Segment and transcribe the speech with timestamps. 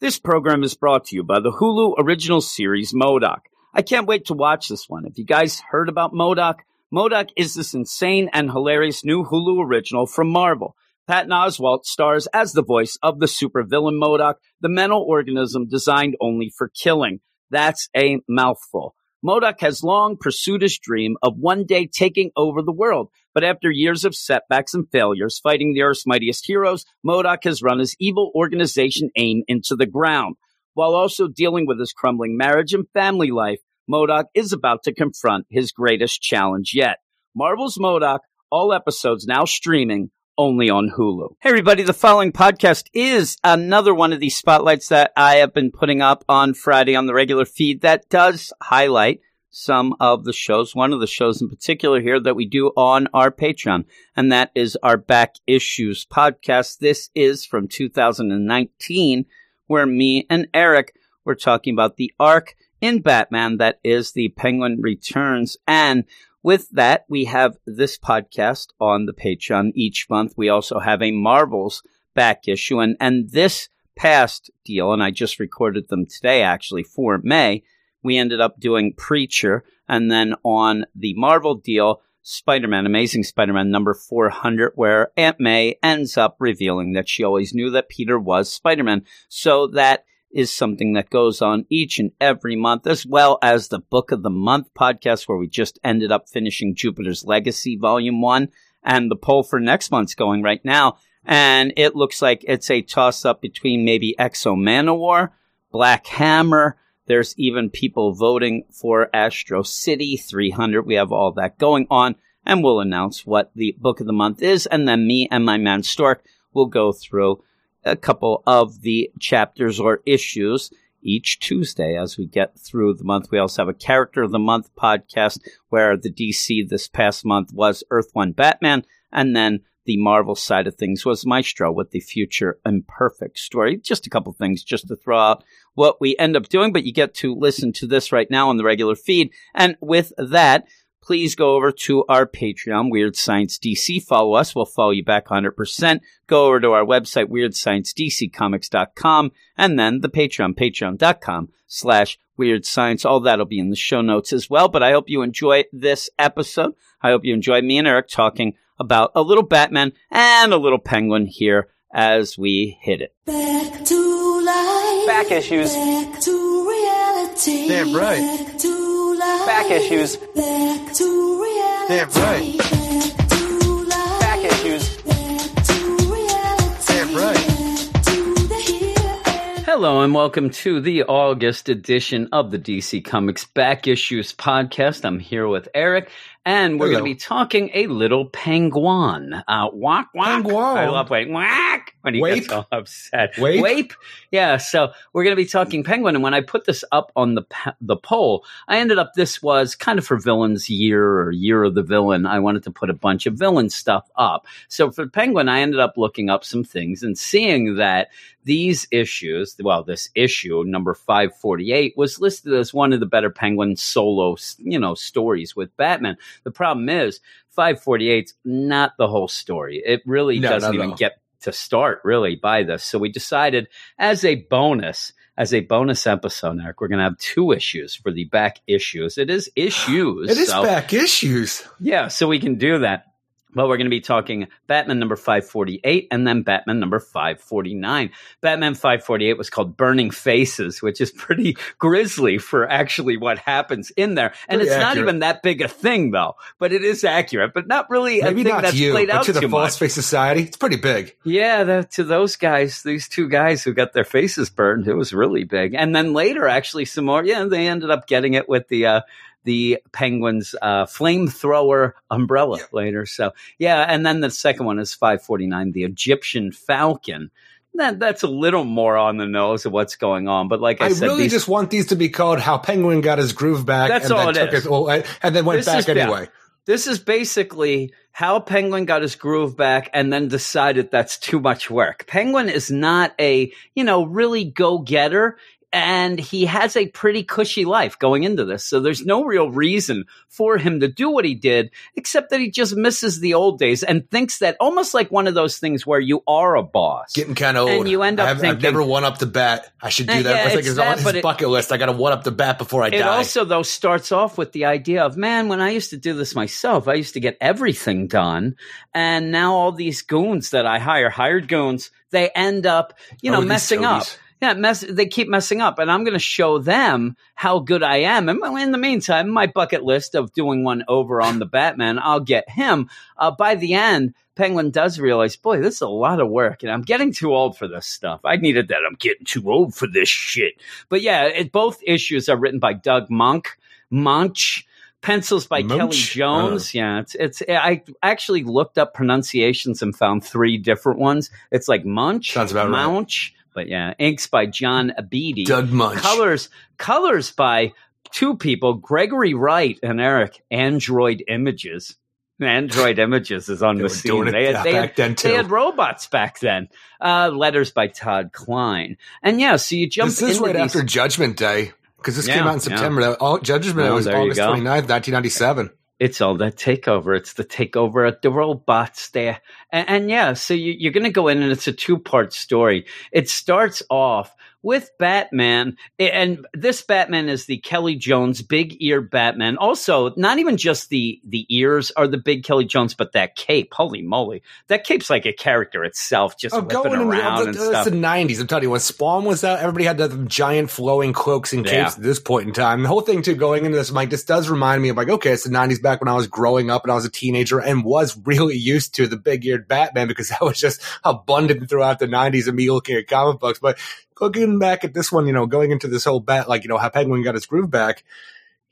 [0.00, 3.40] This program is brought to you by the Hulu original series MODOK.
[3.74, 5.04] I can't wait to watch this one.
[5.04, 6.60] Have you guys heard about MODOK?
[6.90, 10.74] MODOK is this insane and hilarious new Hulu original from Marvel.
[11.06, 16.50] Patton Oswalt stars as the voice of the supervillain MODOK, the mental organism designed only
[16.56, 17.20] for killing.
[17.50, 18.94] That's a mouthful.
[19.22, 23.10] MODOK has long pursued his dream of one day taking over the world.
[23.34, 27.80] But after years of setbacks and failures fighting the Earth's mightiest heroes, MODOK has run
[27.80, 30.36] his evil organization AIM into the ground.
[30.72, 33.60] While also dealing with his crumbling marriage and family life,
[33.90, 36.96] MODOK is about to confront his greatest challenge yet.
[37.36, 41.34] Marvel's MODOK, all episodes now streaming only on Hulu.
[41.40, 45.70] Hey, everybody, the following podcast is another one of these spotlights that I have been
[45.70, 50.74] putting up on Friday on the regular feed that does highlight some of the shows,
[50.74, 53.84] one of the shows in particular here that we do on our Patreon,
[54.16, 56.78] and that is our Back Issues podcast.
[56.78, 59.26] This is from 2019,
[59.66, 64.80] where me and Eric were talking about the arc in Batman that is the Penguin
[64.80, 65.58] Returns.
[65.68, 66.04] And
[66.42, 70.34] with that, we have this podcast on the Patreon each month.
[70.36, 71.82] We also have a Marvels
[72.14, 72.80] back issue.
[72.80, 77.62] And, and this past deal, and I just recorded them today actually for May,
[78.02, 79.64] we ended up doing Preacher.
[79.88, 85.40] And then on the Marvel deal, Spider Man, Amazing Spider Man number 400, where Aunt
[85.40, 89.04] May ends up revealing that she always knew that Peter was Spider Man.
[89.28, 93.78] So that is something that goes on each and every month, as well as the
[93.78, 98.48] Book of the Month podcast, where we just ended up finishing Jupiter's Legacy Volume 1.
[98.82, 100.96] And the poll for next month's going right now.
[101.24, 105.30] And it looks like it's a toss up between maybe X-O Manowar,
[105.70, 106.78] Black Hammer.
[107.06, 110.86] There's even people voting for Astro City 300.
[110.86, 112.16] We have all that going on.
[112.46, 114.66] And we'll announce what the book of the month is.
[114.66, 117.42] And then me and my man Stork will go through
[117.84, 120.70] a couple of the chapters or issues
[121.02, 123.30] each Tuesday as we get through the month.
[123.30, 127.52] We also have a character of the month podcast where the DC this past month
[127.52, 132.00] was Earth One Batman, and then the Marvel side of things was Maestro with the
[132.00, 133.78] Future Imperfect story.
[133.78, 135.42] Just a couple things just to throw out
[135.74, 138.56] what we end up doing, but you get to listen to this right now on
[138.56, 139.30] the regular feed.
[139.54, 140.66] And with that,
[141.02, 144.02] please go over to our Patreon, Weird Science DC.
[144.02, 144.54] Follow us.
[144.54, 146.00] We'll follow you back 100%.
[146.26, 153.04] Go over to our website, WeirdScienceDCComics.com, and then the Patreon, patreon.com slash Weird Science.
[153.04, 154.68] All that'll be in the show notes as well.
[154.68, 156.74] But I hope you enjoy this episode.
[157.02, 160.78] I hope you enjoy me and Eric talking about a little Batman and a little
[160.78, 163.14] Penguin here as we hit it.
[163.26, 165.06] Back to life.
[165.06, 165.74] Back issues.
[165.74, 167.68] Back to reality.
[167.68, 168.79] Damn right.
[169.20, 169.46] Back life.
[169.46, 170.16] Back issues.
[170.16, 171.94] Back to reality.
[171.94, 172.58] Damn right.
[172.58, 174.20] Back to life.
[174.20, 174.96] Back issues.
[174.96, 176.86] Back to reality.
[176.86, 177.34] Damn right.
[177.34, 179.62] Back to the here.
[179.66, 185.04] Hello and welcome to the August edition of the DC Comics Back Issues podcast.
[185.04, 186.10] I'm here with Eric,
[186.44, 189.34] and we're going to be talking a little penguin.
[189.46, 190.42] Uh, whack, whack.
[190.42, 190.56] Penguin.
[190.56, 193.34] I love wait, whack when he gets all upset.
[193.34, 193.60] Wape?
[193.62, 193.92] Wape.
[194.30, 194.56] Yeah.
[194.56, 197.44] So we're going to be talking penguin, and when I put this up on the
[197.80, 201.74] the poll, I ended up this was kind of for villains year or year of
[201.74, 202.26] the villain.
[202.26, 204.46] I wanted to put a bunch of villain stuff up.
[204.68, 208.08] So for penguin, I ended up looking up some things and seeing that
[208.44, 213.76] these issues, well, this issue number 548 was listed as one of the better penguin
[213.76, 216.16] solo, you know, stories with Batman.
[216.44, 217.20] The problem is
[217.56, 219.82] 548's not the whole story.
[219.84, 220.96] It really No, doesn't even all.
[220.96, 222.84] get to start really by this.
[222.84, 223.68] So we decided
[223.98, 228.10] as a bonus, as a bonus episode, Eric, we're going to have two issues for
[228.12, 229.16] the back issues.
[229.18, 230.30] It is issues.
[230.30, 231.66] It is so- back issues.
[231.80, 233.06] yeah, so we can do that.
[233.54, 238.10] But we're going to be talking Batman number 548 and then Batman number 549.
[238.40, 244.14] Batman 548 was called Burning Faces, which is pretty grisly for actually what happens in
[244.14, 244.32] there.
[244.48, 247.66] And Pretty it's not even that big a thing, though, but it is accurate, but
[247.66, 249.78] not really Maybe a thing not that's you, played out to the too False much.
[249.78, 251.16] Face Society, it's pretty big.
[251.24, 255.12] Yeah, that, to those guys, these two guys who got their faces burned, it was
[255.12, 255.74] really big.
[255.74, 257.24] And then later, actually, some more.
[257.24, 259.00] Yeah, they ended up getting it with the uh,
[259.44, 262.64] the Penguins uh, flamethrower umbrella Yeah.
[262.72, 263.06] later.
[263.06, 267.30] So yeah, and then the second one is 549, the Egyptian Falcon.
[267.74, 270.48] That that's a little more on the nose of what's going on.
[270.48, 272.58] But like I, said, I, said, really these, just want these to be called "How
[272.58, 274.64] Penguin Got His Groove Back." That's and all then it took is.
[274.64, 276.28] His, oh, and then went This back anyway.
[276.66, 281.70] This is basically how Penguin got his groove back and then decided that's too much
[281.70, 282.06] work.
[282.06, 285.38] Penguin is not a, you know, really go getter.
[285.72, 288.64] And he has a pretty cushy life going into this.
[288.64, 292.50] So there's no real reason for him to do what he did, except that he
[292.50, 296.00] just misses the old days and thinks that almost like one of those things where
[296.00, 297.12] you are a boss.
[297.12, 297.80] Getting kind of old.
[297.82, 299.72] And you end up I've, I've never won up the bat.
[299.80, 300.34] I should do Uh, that.
[300.36, 301.70] yeah, I think it's that, on his but it- bucket list.
[301.70, 303.16] I got to one up the bat before I It die.
[303.18, 306.34] also though starts off with the idea of man, when I used to do this
[306.34, 308.56] myself, I used to get everything done,
[308.92, 313.38] and now all these goons that I hire, hired goons, they end up, you know,
[313.38, 314.04] Oh, messing up.
[314.40, 314.80] Yeah, mess.
[314.80, 318.28] They keep messing up, and I'm going to show them how good I am.
[318.28, 322.20] And in the meantime, my bucket list of doing one over on the Batman, I'll
[322.20, 322.88] get him.
[323.18, 326.72] Uh, by the end, Penguin does realize, boy, this is a lot of work, and
[326.72, 328.20] I'm getting too old for this stuff.
[328.24, 328.80] I needed that.
[328.88, 330.54] I'm getting too old for this shit.
[330.88, 333.58] But yeah, it, both issues are written by Doug Monk,
[333.90, 334.66] Munch.
[335.02, 336.12] Pencils by Kelly Munch?
[336.12, 336.74] Jones.
[336.74, 337.42] Yeah, it's it's.
[337.48, 341.30] I actually looked up pronunciations and found three different ones.
[341.50, 342.68] It's like Munch, Sounds about.
[342.68, 345.44] Munch, but yeah, inks by John Beatty.
[345.44, 345.98] Doug Munch.
[346.00, 346.48] Colors
[346.78, 347.72] colors by
[348.12, 351.96] two people, Gregory Wright and Eric Android Images.
[352.40, 354.24] Android Images is on the scene.
[354.24, 356.68] They had, they, back had, then, they had robots back then.
[357.00, 358.96] Uh, letters by Todd Klein.
[359.22, 362.38] And yeah, so you jump This is right these- after Judgment Day because this Yeah,
[362.38, 362.60] came out in.
[362.60, 363.02] September.
[363.02, 364.46] That- All, Judgment Day Oh, was August go.
[364.54, 365.70] 29th, 1997.
[366.00, 367.14] It's all that takeover.
[367.14, 369.40] It's the takeover the robots there.
[369.70, 372.32] And, and yeah, so you, you're going to go in and it's a two part
[372.32, 372.86] story.
[373.12, 379.56] It starts off with Batman, and this Batman is the Kelly Jones big ear Batman.
[379.56, 383.72] Also, not even just the the ears are the big Kelly Jones, but that cape.
[383.72, 387.42] Holy moly, that cape's like a character itself, just Oh, whipping going in oh, around
[387.42, 387.84] the, and oh, that's stuff.
[387.86, 388.40] the 90s.
[388.40, 391.74] I'm telling you, when Spawn was out, everybody had the giant flowing cloaks and capes
[391.74, 391.86] Yeah.
[391.86, 392.82] at this point in time.
[392.82, 395.30] The whole thing, too, going into this, Mike, this does remind me of like, okay,
[395.32, 397.84] it's the 90s back when I was growing up and I was a teenager and
[397.84, 402.06] was really used to the big eared Batman because that was just abundant throughout the
[402.06, 403.58] 90s of me looking at comic books.
[403.58, 403.78] But
[404.20, 406.78] looking back at this one, you know, going into this whole bat, like, you know,
[406.78, 408.04] how Penguin got his groove back.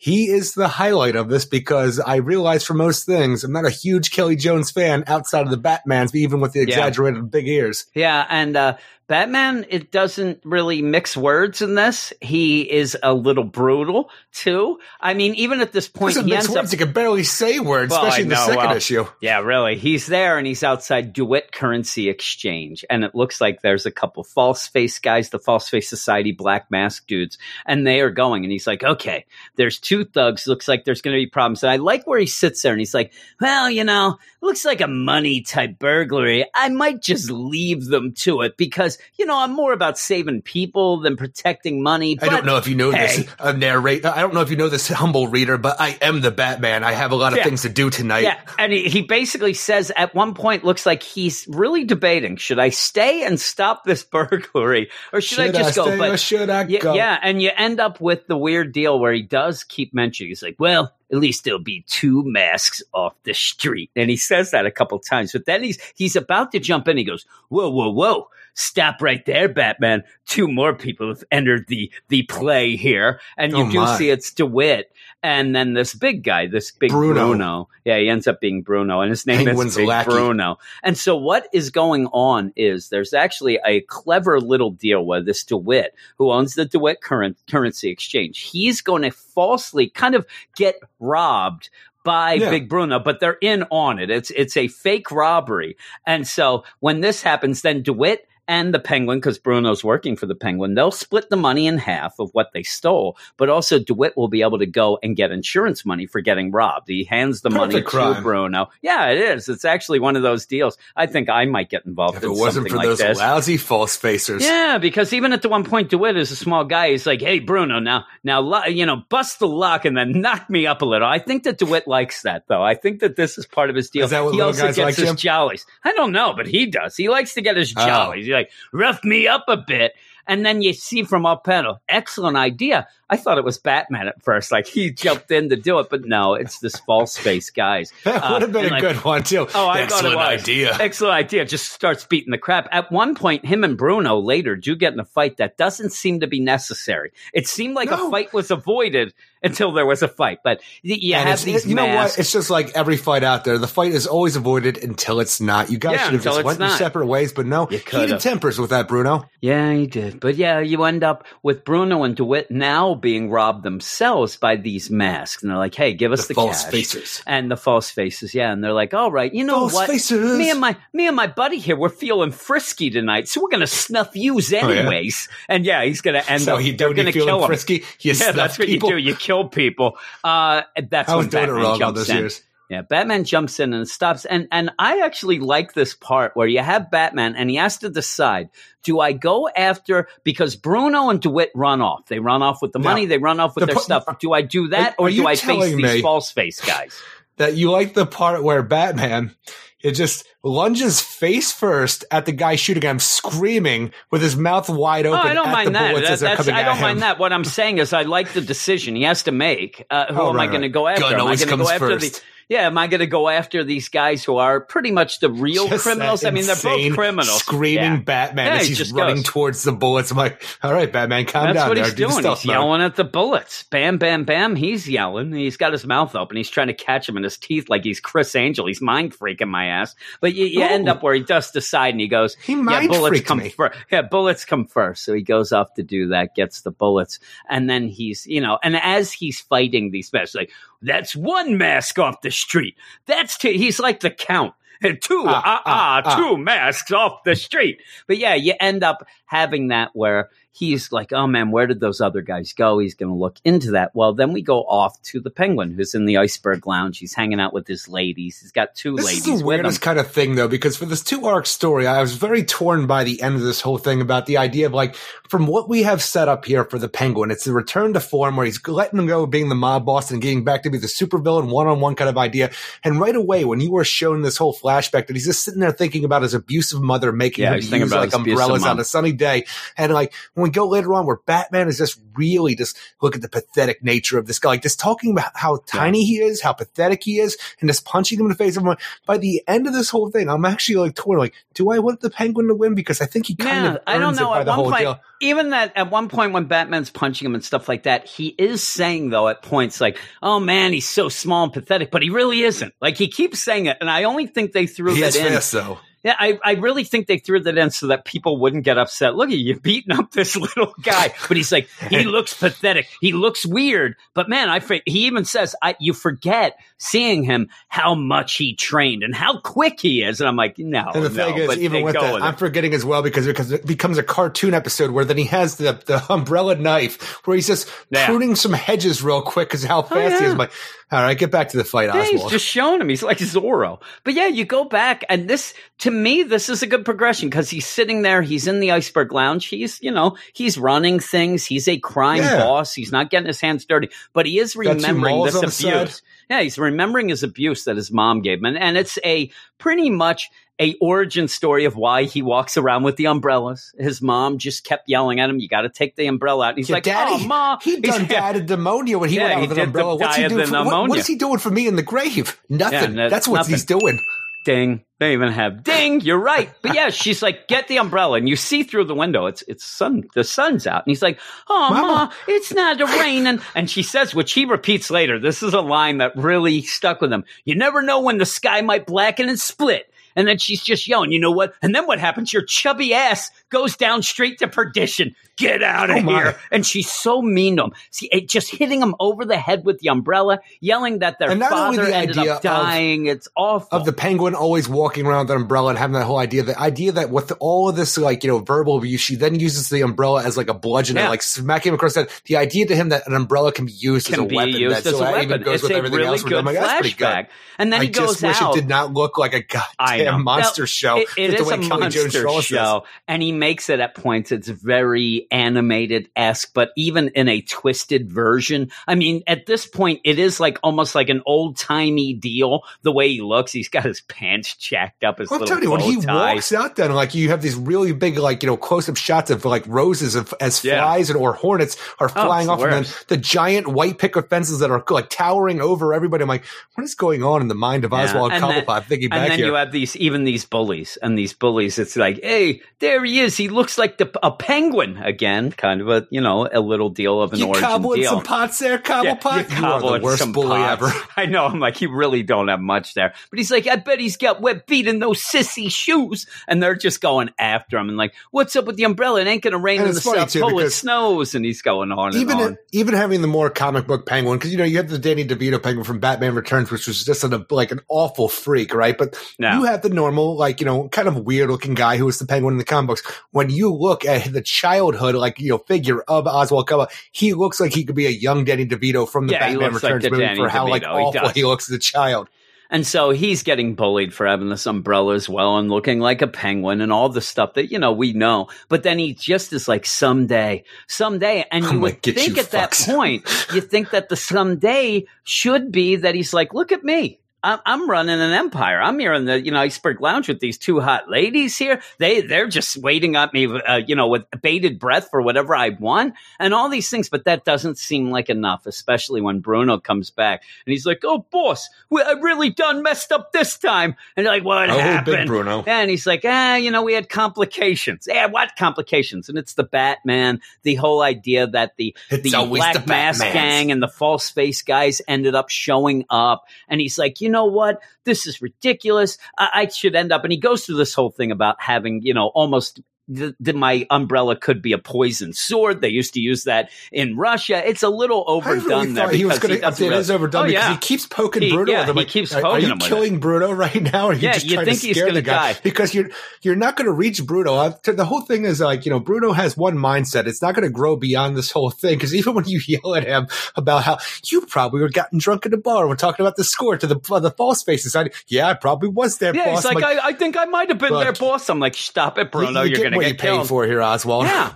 [0.00, 3.70] He is the highlight of this because I realize for most things, I'm not a
[3.70, 7.86] huge Kelly Jones fan outside of the Batmans, even with the exaggerated big ears.
[7.94, 8.76] Yeah, and uh,
[9.08, 12.12] Batman, it doesn't really mix words in this.
[12.20, 14.78] He is a little brutal too.
[15.00, 16.56] I mean, even at this point, he ends words.
[16.56, 16.72] up.
[16.72, 19.06] You can barely say words, Well, especially I in the know, second well, issue.
[19.22, 19.78] Yeah, really.
[19.78, 22.84] He's there and he's outside DeWitt Currency Exchange.
[22.90, 26.70] And it looks like there's a couple false face guys, the False Face Society black
[26.70, 28.44] mask dudes, and they are going.
[28.44, 29.24] And he's like, okay,
[29.56, 30.46] there's two thugs.
[30.46, 31.62] Looks like there's going to be problems.
[31.62, 34.82] And I like where he sits there and he's like, well, you know, looks like
[34.82, 36.44] a money type burglary.
[36.54, 41.00] I might just leave them to it because, you know, I'm more about saving people
[41.00, 42.18] than protecting money.
[42.20, 43.06] I don't know if you know hey.
[43.18, 44.04] this uh, narrate.
[44.04, 46.84] I don't know if you know this humble reader, but I am the Batman.
[46.84, 47.44] I have a lot of Yeah.
[47.44, 48.22] things to do tonight.
[48.24, 52.58] Yeah, and he, he basically says at one point, looks like he's really debating: should
[52.58, 54.02] I stay and stop this
[54.32, 55.84] burglary, or should, I Should just go?
[55.86, 56.94] stay or should I yeah, go?
[56.94, 60.30] yeah, and you end up with the weird deal where he does keep mentioning.
[60.30, 64.50] He's like, "Well, at least there'll be two masks off the street," and he says
[64.50, 65.32] that a couple times.
[65.32, 66.96] But then he's he's about to jump in.
[66.96, 70.02] He goes, "Whoa, whoa, whoa!" Stop right there, Batman.
[70.26, 74.32] Two more people have entered the the play here, and you Oh, do see it's
[74.32, 74.90] DeWitt,
[75.22, 77.28] and then this big guy, this big Bruno.
[77.28, 77.68] Bruno.
[77.84, 80.10] Yeah, he ends up being Bruno, and his name Penguin's is Big lackey.
[80.10, 80.58] Bruno.
[80.82, 85.44] And so, what is going on is there's actually a clever little deal where this
[85.44, 90.76] DeWitt, who owns the DeWitt current currency exchange, he's going to falsely kind of get
[90.98, 91.70] robbed
[92.04, 92.50] by Yeah.
[92.50, 94.10] Big Bruno, but they're in on it.
[94.10, 99.18] It's it's a fake robbery, and so when this happens, then DeWitt and the Penguin,
[99.18, 102.62] because Bruno's working for the Penguin, they'll split the money in half of what they
[102.64, 103.16] stole.
[103.36, 106.88] But also, DeWitt will be able to go and get insurance money for getting robbed.
[106.88, 108.18] He hands the money to.
[108.22, 108.70] Bruno.
[108.80, 109.48] Yeah, it is.
[109.48, 110.78] It's actually one of those deals.
[110.96, 113.18] I think I might get involved If in it wasn't for like those this.
[113.18, 114.40] lousy false facers.
[114.40, 116.90] Yeah, because even at the one point, DeWitt is a small guy.
[116.92, 120.66] He's like, "Hey, Bruno, now, now, you know, bust the lock and then knock me
[120.66, 122.62] up a little." I think that DeWitt likes that, though.
[122.62, 124.04] I think that this is part of his deal.
[124.04, 125.16] Is that what he also guys gets like, his Jim?
[125.16, 125.66] jollies.
[125.84, 126.96] I don't know, but he does.
[126.96, 127.84] He likes to get his Oh.
[127.86, 128.24] jollies.
[128.26, 129.92] He's like, rough me up a bit.
[130.30, 132.86] And then you see from our panel, excellent idea.
[133.08, 136.04] I thought it was Batman at first, like he jumped in to do it, but
[136.04, 137.90] no, it's this false face guys.
[138.04, 139.46] That Uh, would have been and a like- good one too.
[139.54, 140.42] Oh, I Excellent thought it was.
[140.42, 140.76] idea.
[140.78, 141.46] Excellent idea.
[141.46, 142.68] Just starts beating the crap.
[142.72, 146.20] At one point, him and Bruno later do get in a fight that doesn't seem
[146.20, 147.12] to be necessary.
[147.32, 148.08] It seemed like No.
[148.08, 150.38] a fight was avoided, until there was a fight.
[150.44, 152.18] But y- you And have it's- these you know what?
[152.18, 153.58] It's just like every fight out there.
[153.58, 155.70] The fight is always avoided until it's not.
[155.70, 157.68] You guys Yeah, should have just went your separate ways, but no.
[157.70, 157.78] You.
[157.78, 159.28] Heated tempers with that, Bruno.
[159.40, 160.20] Yeah, he did.
[160.20, 164.90] But yeah, you end up with Bruno and DeWitt now being robbed themselves by these
[164.90, 165.42] masks.
[165.42, 166.72] And they're like, hey, give us The the, false cash.
[166.72, 167.22] faces.
[167.26, 168.52] And the false faces, yeah.
[168.52, 169.88] And they're like, all right, you know False what?
[169.88, 170.38] faces.
[170.38, 173.66] Me and my me and my buddy here, we're feeling frisky tonight, so we're gonna
[173.66, 174.68] snuff yous Oh, yeah?
[174.80, 175.28] anyways.
[175.48, 177.46] And yeah, he's gonna end So up you do they're gonna kill him.
[177.46, 178.90] frisky, you yeah, that's what people.
[178.90, 179.02] you do.
[179.02, 179.96] You kill people.
[180.24, 182.16] Uh, that's I was when doing it Batman wrong all jumps those in.
[182.16, 182.42] years.
[182.70, 184.26] Yeah, Batman jumps in and stops.
[184.26, 187.88] And and I actually like this part where you have Batman and he has to
[187.88, 188.50] decide,
[188.82, 192.04] do I go after because Bruno and DeWitt run off.
[192.08, 194.18] They run off with the Now, money, they run off with the their po- stuff.
[194.20, 196.94] Do I do that Are- or are do I face these false face guys?
[197.38, 199.34] That you like the part where Batman
[199.82, 205.06] it just lunges face first at the guy shooting him, screaming with his mouth wide
[205.06, 205.30] Oh, open.
[205.30, 205.94] I don't at mind the that.
[205.94, 207.18] That- that's- I don't mind that.
[207.18, 209.84] What I'm saying is, I like the decision he has to make.
[209.90, 211.02] Uh, who Oh, am right, I going to go after?
[211.02, 212.14] Gun am I always going to go comes after first.
[212.14, 212.20] the?
[212.48, 215.68] Yeah, am I going to go after these guys who are pretty much the real
[215.68, 216.24] Just criminals?
[216.24, 217.40] I mean, they're both criminals.
[217.40, 217.96] Screaming Yeah.
[218.00, 219.24] Batman Yeah, as he's just running goes.
[219.24, 220.10] towards the bullets.
[220.10, 222.16] I'm like, all right, Batman, calm That's down That's what he's Do doing.
[222.16, 222.44] He's mode.
[222.44, 223.64] yelling at the bullets.
[223.64, 224.56] Bam, bam, bam.
[224.56, 225.32] He's yelling.
[225.32, 226.38] He's got his mouth open.
[226.38, 228.66] He's trying to catch him in his teeth like he's Criss Angel.
[228.66, 229.94] He's mind freaking my ass.
[230.22, 233.20] But you, you end up where he does decide and he goes, He yeah, bullets
[233.20, 233.50] come me.
[233.50, 233.78] first.
[233.92, 235.04] Yeah, bullets come first.
[235.04, 237.18] So he goes off to do that, gets the bullets,
[237.50, 240.50] and then he's, you know, and as he's fighting these masks, like
[240.82, 242.76] that's one mask off the street.
[243.06, 243.50] That's two.
[243.50, 244.54] He's like the count.
[244.80, 246.16] And two, Ah, ah, ah, ah, ah.
[246.16, 247.80] two masks off the street.
[248.06, 252.00] But yeah, you end up having that where he's like, oh man, where did those
[252.00, 252.78] other guys go?
[252.78, 253.94] He's going to look into that.
[253.94, 256.98] Well, then we go off to the penguin who's in the iceberg lounge.
[256.98, 258.40] He's hanging out with his ladies.
[258.40, 260.86] He's got two This ladies This is the weirdest kind of thing, though, because for
[260.86, 264.00] this two arc story, I was very torn by the end of this whole thing
[264.00, 264.96] about the idea of like,
[265.28, 268.36] from what we have set up here for the Penguin, it's the return to form
[268.36, 270.86] where he's letting him go being the mob boss and getting back to be the
[270.86, 272.50] supervillain one on one kind of idea.
[272.82, 275.70] And right away, when you were shown this whole flashback, that he's just sitting there
[275.70, 279.44] thinking about his abusive mother making Yeah, him use like umbrellas on a sunny day.
[279.76, 283.22] And like, when we go later on, where Batman is just really just look at
[283.22, 286.52] the pathetic nature of this guy, like just talking about how tiny he is, how
[286.52, 288.56] pathetic he is, and just punching him in the face.
[288.56, 288.76] Everyone,
[289.06, 291.18] by the end of this whole thing, I'm actually like torn.
[291.18, 292.74] Like, do I want the Penguin to win?
[292.74, 294.34] Because I think he kind Yeah, of I don't know.
[294.34, 295.00] At one point, deal.
[295.20, 298.62] even that at one point when Batman's punching him and stuff like that, he is
[298.66, 302.40] saying though at points like, "Oh man, he's so small and pathetic," but he really
[302.42, 302.74] isn't.
[302.80, 305.26] Like he keeps saying it, and I only think they threw He that in.
[305.32, 305.78] fast though.
[306.18, 309.14] I, I really think they threw that in so that people wouldn't get upset.
[309.16, 312.86] Look at you beating up this little guy, but he's like, he looks pathetic.
[313.00, 317.94] He looks weird, but man, I he even says, I, you forget seeing him how
[317.94, 321.24] much he trained and how quick he is, and I'm like, no, And the no,
[321.26, 322.38] thing is, but even with that, with I'm it.
[322.38, 325.72] forgetting as well because because it becomes a cartoon episode where then he has the
[325.86, 328.06] the umbrella knife where he's just Yeah.
[328.06, 330.26] pruning some hedges real quick because how oh, fast he yeah.
[330.26, 330.32] is.
[330.32, 330.52] I'm like,
[330.90, 332.32] all right, get back to the fight, Yeah, he's Oswald.
[332.32, 332.88] just showing him.
[332.88, 333.80] He's like Zorro.
[334.04, 337.50] But yeah, you go back, and this, to me, this is a good progression because
[337.50, 338.22] he's sitting there.
[338.22, 339.46] He's in the iceberg lounge.
[339.46, 341.44] He's, you know, he's running things.
[341.44, 342.38] He's a crime Yeah.
[342.38, 342.72] boss.
[342.74, 345.72] He's not getting his hands dirty, but he is remembering this on the side.
[345.74, 346.02] abuse.
[346.30, 348.44] Yeah, he's remembering his abuse that his mom gave him.
[348.46, 350.28] And, and it's a pretty much
[350.60, 353.72] a origin story of why he walks around with the umbrellas.
[353.78, 356.48] His mom just kept yelling at him, you got to take the umbrella out.
[356.50, 357.58] And he's Yeah, like, oh, Daddy, oh, ma.
[357.62, 359.96] he done He's- died of pneumonia when he Yeah, went out with an the umbrella.
[359.96, 360.46] What's he doing?
[360.46, 360.96] For, what, what pneumonia.
[360.96, 362.38] is he doing for me in the grave?
[362.48, 362.94] Nothing.
[362.94, 363.54] no, That's what nothing.
[363.54, 364.00] he's doing.
[364.44, 364.84] Ding.
[364.98, 366.00] They even have ding.
[366.00, 366.50] You're right.
[366.60, 369.26] But yeah, she's like, get the umbrella, and you see through the window.
[369.26, 370.08] It's it's sun.
[370.14, 371.86] The sun's out, and he's like, oh Mama.
[371.86, 373.40] ma, it's not raining.
[373.54, 375.18] And she says, which he repeats later.
[375.18, 377.24] This is a line that really stuck with him.
[377.44, 379.92] You never know when the sky might blacken and split.
[380.16, 381.54] And then she's just yelling, you know what?
[381.62, 382.32] And then what happens?
[382.32, 385.14] Your chubby ass goes down straight to perdition.
[385.36, 386.36] Get out of Oh, here.
[386.50, 387.72] And she's so mean to him.
[387.90, 391.38] See, it just hitting him over the head with the umbrella, yelling that their And
[391.40, 393.06] not only the ended idea up of- dying.
[393.06, 393.68] it's awful.
[393.78, 396.58] Of the penguin always walking around with an umbrella and having that whole idea, the
[396.58, 399.82] idea that with all of this, like, you know, verbal abuse, she then uses the
[399.82, 401.02] umbrella as like a bludgeon Yeah.
[401.02, 402.10] and like smack him across the head.
[402.26, 404.54] The idea to him that an umbrella can be used as can a be weapon.
[404.54, 405.22] used that, as so a weapon.
[405.22, 406.22] even goes it's with a everything really else.
[406.24, 406.96] good like, flashback.
[406.98, 407.26] good.
[407.60, 410.62] And then I he goes just wish it did not look like a goddamn monster
[410.62, 410.96] Now, show.
[410.98, 413.94] It, it is the a way Kelly Jones monster show, and he makes it at
[413.94, 414.32] points.
[414.32, 418.70] It's very animated esque, but even in a twisted version.
[418.86, 422.62] I mean, at this point, it is like almost like an old timey deal.
[422.82, 425.70] The way he looks, he's got his pants jacked up, his Well, I'm telling you,
[425.70, 426.34] when he tie.
[426.34, 429.44] walks out, then like you have these really big, like you know, close-up shots of
[429.44, 430.74] like roses of, as Yeah.
[430.74, 433.98] Oh, flies and or hornets are oh, flying it's off, and then the giant white
[433.98, 436.22] picket fences that are like towering over everybody.
[436.22, 439.06] I'm like, what is going on in the mind of Yeah, Oswald and Cobblepot thinking
[439.06, 439.46] and back then here?
[439.48, 443.27] you have these even these bullies and these bullies it's like hey there he is.
[443.36, 447.20] He looks like the, a penguin again, kind of a you know a little deal
[447.20, 448.10] of an You origin cobbling deal.
[448.12, 449.50] some pots there, Cobblepot?
[449.50, 450.82] Yeah, you are the worst bully pots.
[450.82, 451.04] ever.
[451.16, 451.46] I know.
[451.46, 453.12] I'm like, you really don't have much there.
[453.30, 456.26] But he's like, I bet he's got wet feet in those sissy shoes.
[456.46, 459.20] And they're just going after him and like, what's up with the umbrella?
[459.20, 460.58] It ain't going to rain And in the it's funny, South Pole.
[460.60, 461.34] It snows.
[461.34, 462.58] And he's going on even and on.
[462.72, 465.62] even having the more comic book penguin because you know you have the Danny DeVito
[465.62, 468.96] penguin from Batman Returns, which was just an, like an awful freak, right?
[468.96, 469.52] But No.
[469.58, 472.26] you have the normal, like you know, kind of weird looking guy who was the
[472.26, 473.02] penguin in the comic books.
[473.30, 477.60] When you look at the childhood, like you know, figure of Oswald Cobblepot, he looks
[477.60, 480.10] like he could be a young Danny DeVito from the Yeah, Batman like Returns the
[480.10, 480.98] movie Danny for how like DeVito.
[480.98, 481.32] He awful does.
[481.32, 482.28] he looks as a child.
[482.70, 486.26] And so he's getting bullied for having this umbrella as well and looking like a
[486.26, 488.48] penguin and all the stuff that, you know, we know.
[488.68, 491.46] But then he just is like, someday, someday.
[491.50, 495.96] And you would think you at that point, you think that the someday should be
[495.96, 497.20] that he's like, look at me.
[497.42, 498.80] I'm, I'm running an empire.
[498.80, 501.80] I'm here in the you know iceberg lounge with these two hot ladies here.
[501.98, 505.70] They they're just waiting at me, uh, you know, with bated breath for whatever I
[505.70, 507.08] want and all these things.
[507.08, 511.26] But that doesn't seem like enough, especially when Bruno comes back and he's like, "Oh,
[511.30, 515.62] boss, we, I really done messed up this time." And like, "What Oh, happened?" Bruno.
[515.66, 518.06] And he's like, "Ah, you know, we had complications.
[518.08, 520.40] Yeah, what complications?" And it's the Batman.
[520.62, 524.62] The whole idea that the It's the Black the Mask gang and the false face
[524.62, 526.44] guys ended up showing up.
[526.68, 527.80] And he's like, you know what?
[528.04, 529.18] This is ridiculous.
[529.38, 530.24] I, I should end up.
[530.24, 532.80] And he goes through this whole thing about having, you know, almost.
[533.08, 535.80] The, my umbrella could be a poison sword.
[535.80, 537.66] They used to use that in Russia.
[537.66, 540.46] It's a little I overdone really there he was going to update really- overdone Oh,
[540.46, 540.72] because yeah.
[540.72, 541.72] he keeps poking He- Bruno.
[541.72, 544.06] yeah, he Like, keeps are, are poking you killing Bruno right now?
[544.06, 545.52] Or are you Yeah, just you trying think to scare the guy?
[545.54, 545.60] die.
[545.62, 546.10] Because you're
[546.42, 547.54] you're not going to reach Bruno.
[547.54, 550.26] Uh, The whole thing is like you know Bruno has one mindset.
[550.26, 551.96] It's not going to grow beyond this whole thing.
[551.96, 555.52] Because even when you yell at him about how you probably were gotten drunk at
[555.52, 557.96] the bar, and we're talking about the score to the uh, the false faces.
[557.96, 559.34] I, yeah, I probably was there.
[559.34, 559.64] Yeah, boss.
[559.64, 561.48] he's like, I'm I, I think I might have been there, boss.
[561.48, 562.62] I'm like, stop it, Bruno.
[562.62, 563.48] you are going to what you killed.
[563.48, 564.26] for here, Oswald.
[564.26, 564.54] Yeah.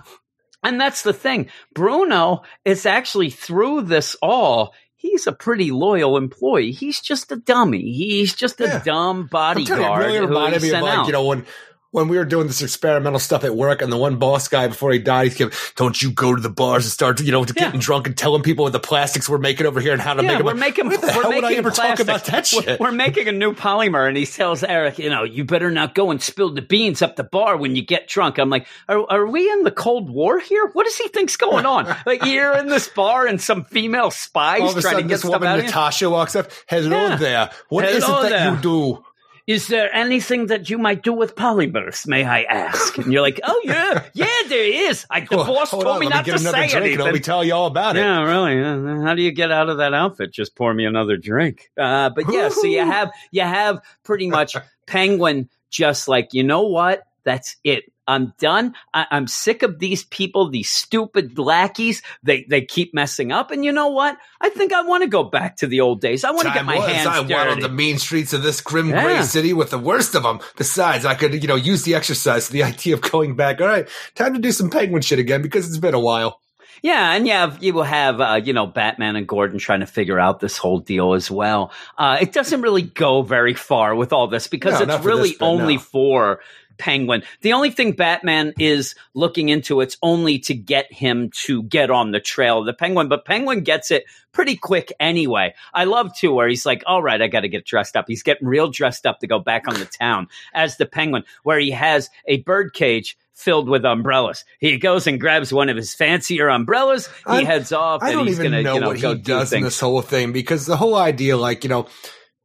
[0.63, 1.49] And that's the thing.
[1.75, 4.73] Bruno is actually through this all.
[4.95, 6.71] He's a pretty loyal employee.
[6.71, 7.91] He's just a dummy.
[7.91, 8.83] He's just a Yeah.
[8.85, 10.03] dumb you, bodyguard.
[10.03, 11.05] it really who reminded he me of sent like out.
[11.07, 11.45] you know when
[11.93, 14.91] when we were doing this experimental stuff at work, and the one boss guy before
[14.91, 17.53] he died, he's giving, "Don't you go to the bars and start you know Yeah.
[17.53, 20.21] getting drunk and telling people what the plastics we're making over here and how to
[20.23, 21.97] yeah, make them." we're making Where the we're hell making would I ever plastic.
[21.97, 22.79] talk about that We're- shit?
[22.79, 26.11] We're, making a new polymer, and he tells Eric, you know, you better not go
[26.11, 28.37] and spill the beans up the bar when you get drunk.
[28.39, 30.67] I'm like, are, are we in the Cold War here?
[30.73, 31.85] What does he think's going on?
[32.05, 35.09] like you're in this bar and some female spies All of a trying to get
[35.09, 35.57] this stuff woman out?
[35.63, 36.49] Natasha walks up.
[36.67, 37.15] Hello Yeah.
[37.17, 37.49] there.
[37.69, 38.51] What is Hello it that there.
[38.55, 39.05] you do?
[39.45, 42.97] Is there anything that you might do with polymers, may I ask?
[42.97, 45.05] And you're like, oh yeah, yeah, there is.
[45.09, 46.99] I, the Well, boss told on, me not get to say anything.
[46.99, 47.99] Let me tell you all about it.
[47.99, 49.03] Yeah, really.
[49.03, 50.31] How do you get out of that outfit?
[50.31, 51.69] Just pour me another drink.
[51.77, 54.55] Uh, but yeah, so you have you have pretty much
[54.87, 57.03] Penguin just like you know what?
[57.25, 57.91] That's it.
[58.07, 58.73] I'm done.
[58.93, 62.01] I- I'm sick of these people, these stupid lackeys.
[62.23, 64.17] They they keep messing up, and you know what?
[64.41, 66.23] I think I want to go back to the old days.
[66.23, 67.51] I want to get my was, hands I dirty.
[67.51, 69.03] on the mean streets of this grim Yeah.
[69.03, 70.39] gray city with the worst of them.
[70.57, 72.49] Besides, I could, you know, use the exercise.
[72.49, 73.61] The idea of going back.
[73.61, 76.39] All right, time to do some penguin shit again because it's been a while.
[76.81, 79.85] Yeah, and you have you will have uh, you know Batman and Gordon trying to
[79.85, 81.71] figure out this whole deal as well.
[81.97, 85.05] Uh, it doesn't really go very far with all this because No, it's for this
[85.05, 85.79] really only no.
[85.81, 86.39] for
[86.77, 87.23] Penguin.
[87.41, 92.11] The only thing Batman is looking into it's only to get him to get on
[92.11, 95.53] the trail of the Penguin, but Penguin gets it pretty quick anyway.
[95.73, 98.23] I love too where he's like, "All right, I got to get dressed up." He's
[98.23, 101.71] getting real dressed up to go back on the town as the Penguin, where he
[101.71, 104.45] has a bird cage filled with umbrellas.
[104.59, 107.07] He goes and grabs one of his fancier umbrellas.
[107.27, 109.09] He I- heads off, I and don't he's even gonna know you know what go
[109.09, 111.87] he do does in this whole thing because the whole idea, like you know,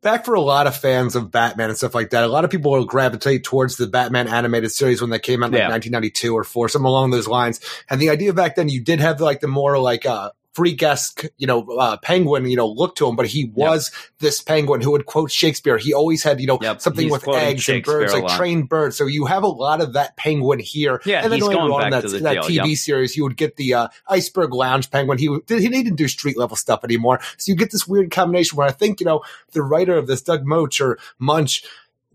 [0.02, 2.50] back for a lot of fans of Batman and stuff like that, a lot of
[2.50, 5.68] people will gravitate towards the Batman animated series when they came out in like Yeah.
[5.68, 7.60] 1992 or four, something along those lines.
[7.90, 11.26] And the idea back then, you did have like the more like uh freak esque,
[11.36, 14.90] you know, uh, penguin, you know, look to him, but he was this penguin who
[14.90, 15.78] would quote Shakespeare.
[15.78, 18.96] He always had, you know, Yep, something he's with eggs and birds, like trained birds.
[18.96, 21.00] So you have a lot of that penguin here.
[21.04, 22.78] Yeah, and then he's later going on back that, that deal, TV yep.
[22.78, 25.18] series, you would get the uh, iceberg lounge penguin.
[25.18, 27.20] He, he didn't do street level stuff anymore.
[27.36, 30.22] So you get this weird combination where I think, you know, the writer of this,
[30.22, 31.62] Doug Moach or Munch,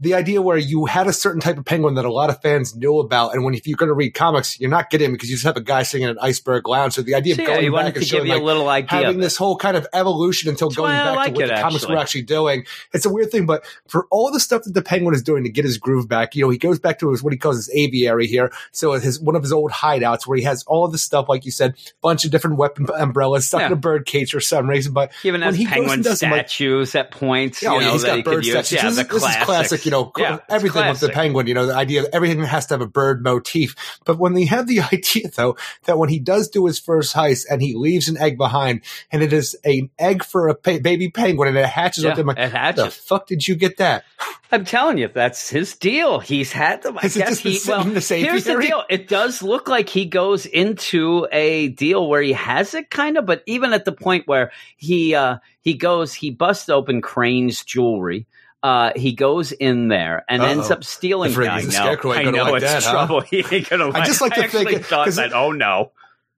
[0.04, 2.76] the idea where you had a certain type of penguin that a lot of fans
[2.76, 5.36] knew about, and when if you're going to read comics, you're not getting because you
[5.36, 6.94] just have a guy singing in an iceberg lounge.
[6.94, 8.70] So the idea So, of yeah, going he back and showing you a like, little
[8.70, 8.89] idea.
[8.89, 11.62] having this whole kind of evolution until That's going back like to what it, the
[11.62, 12.66] comics were actually doing.
[12.94, 15.50] It's a weird thing, but for all the stuff that the Penguin is doing to
[15.50, 17.70] get his groove back, you know, he goes back to his what he calls his
[17.74, 18.52] aviary here.
[18.72, 21.46] So his one of his old hideouts where he has all of this stuff, like
[21.46, 23.68] you said, bunch of different weapon umbrellas stuck Yeah.
[23.68, 24.92] in a bird cage for some reason.
[24.94, 27.63] But even when he goes penguin and does them, like- statues at points.
[27.63, 28.72] Oh, yeah, you know, he's that got he bird statues.
[28.74, 31.54] Yeah, this, the is- this is classic, you know, Yeah, everything with the penguin, you
[31.54, 33.76] know, the idea that everything has to have a bird motif.
[34.06, 37.46] But when they have the idea, though, that when he does do his first heist
[37.50, 41.10] and he leaves an egg behind and it is an egg for a pa- baby
[41.10, 43.78] penguin and it hatches Yeah, with him, like, it how the fuck did you get
[43.78, 44.04] that?
[44.52, 46.20] I'm telling you, that's his deal.
[46.20, 46.98] He's had them.
[47.00, 47.58] I Is guess he.
[47.58, 48.84] the Well, the here's the deal.
[48.90, 53.26] It does look like he goes into a deal where he has it, kind of.
[53.26, 58.28] But even at the point where he uh, he goes, he busts open Crane's jewelry.
[58.63, 60.47] Uh, he goes in there and Uh-oh.
[60.49, 61.34] ends up stealing.
[61.34, 62.91] The I the know, scarecrow I know like it's that, huh?
[62.91, 63.19] trouble.
[63.30, 63.88] He ain't gonna.
[63.89, 65.34] Like, just like to actually think- thought 'cause- that.
[65.34, 65.91] Oh no.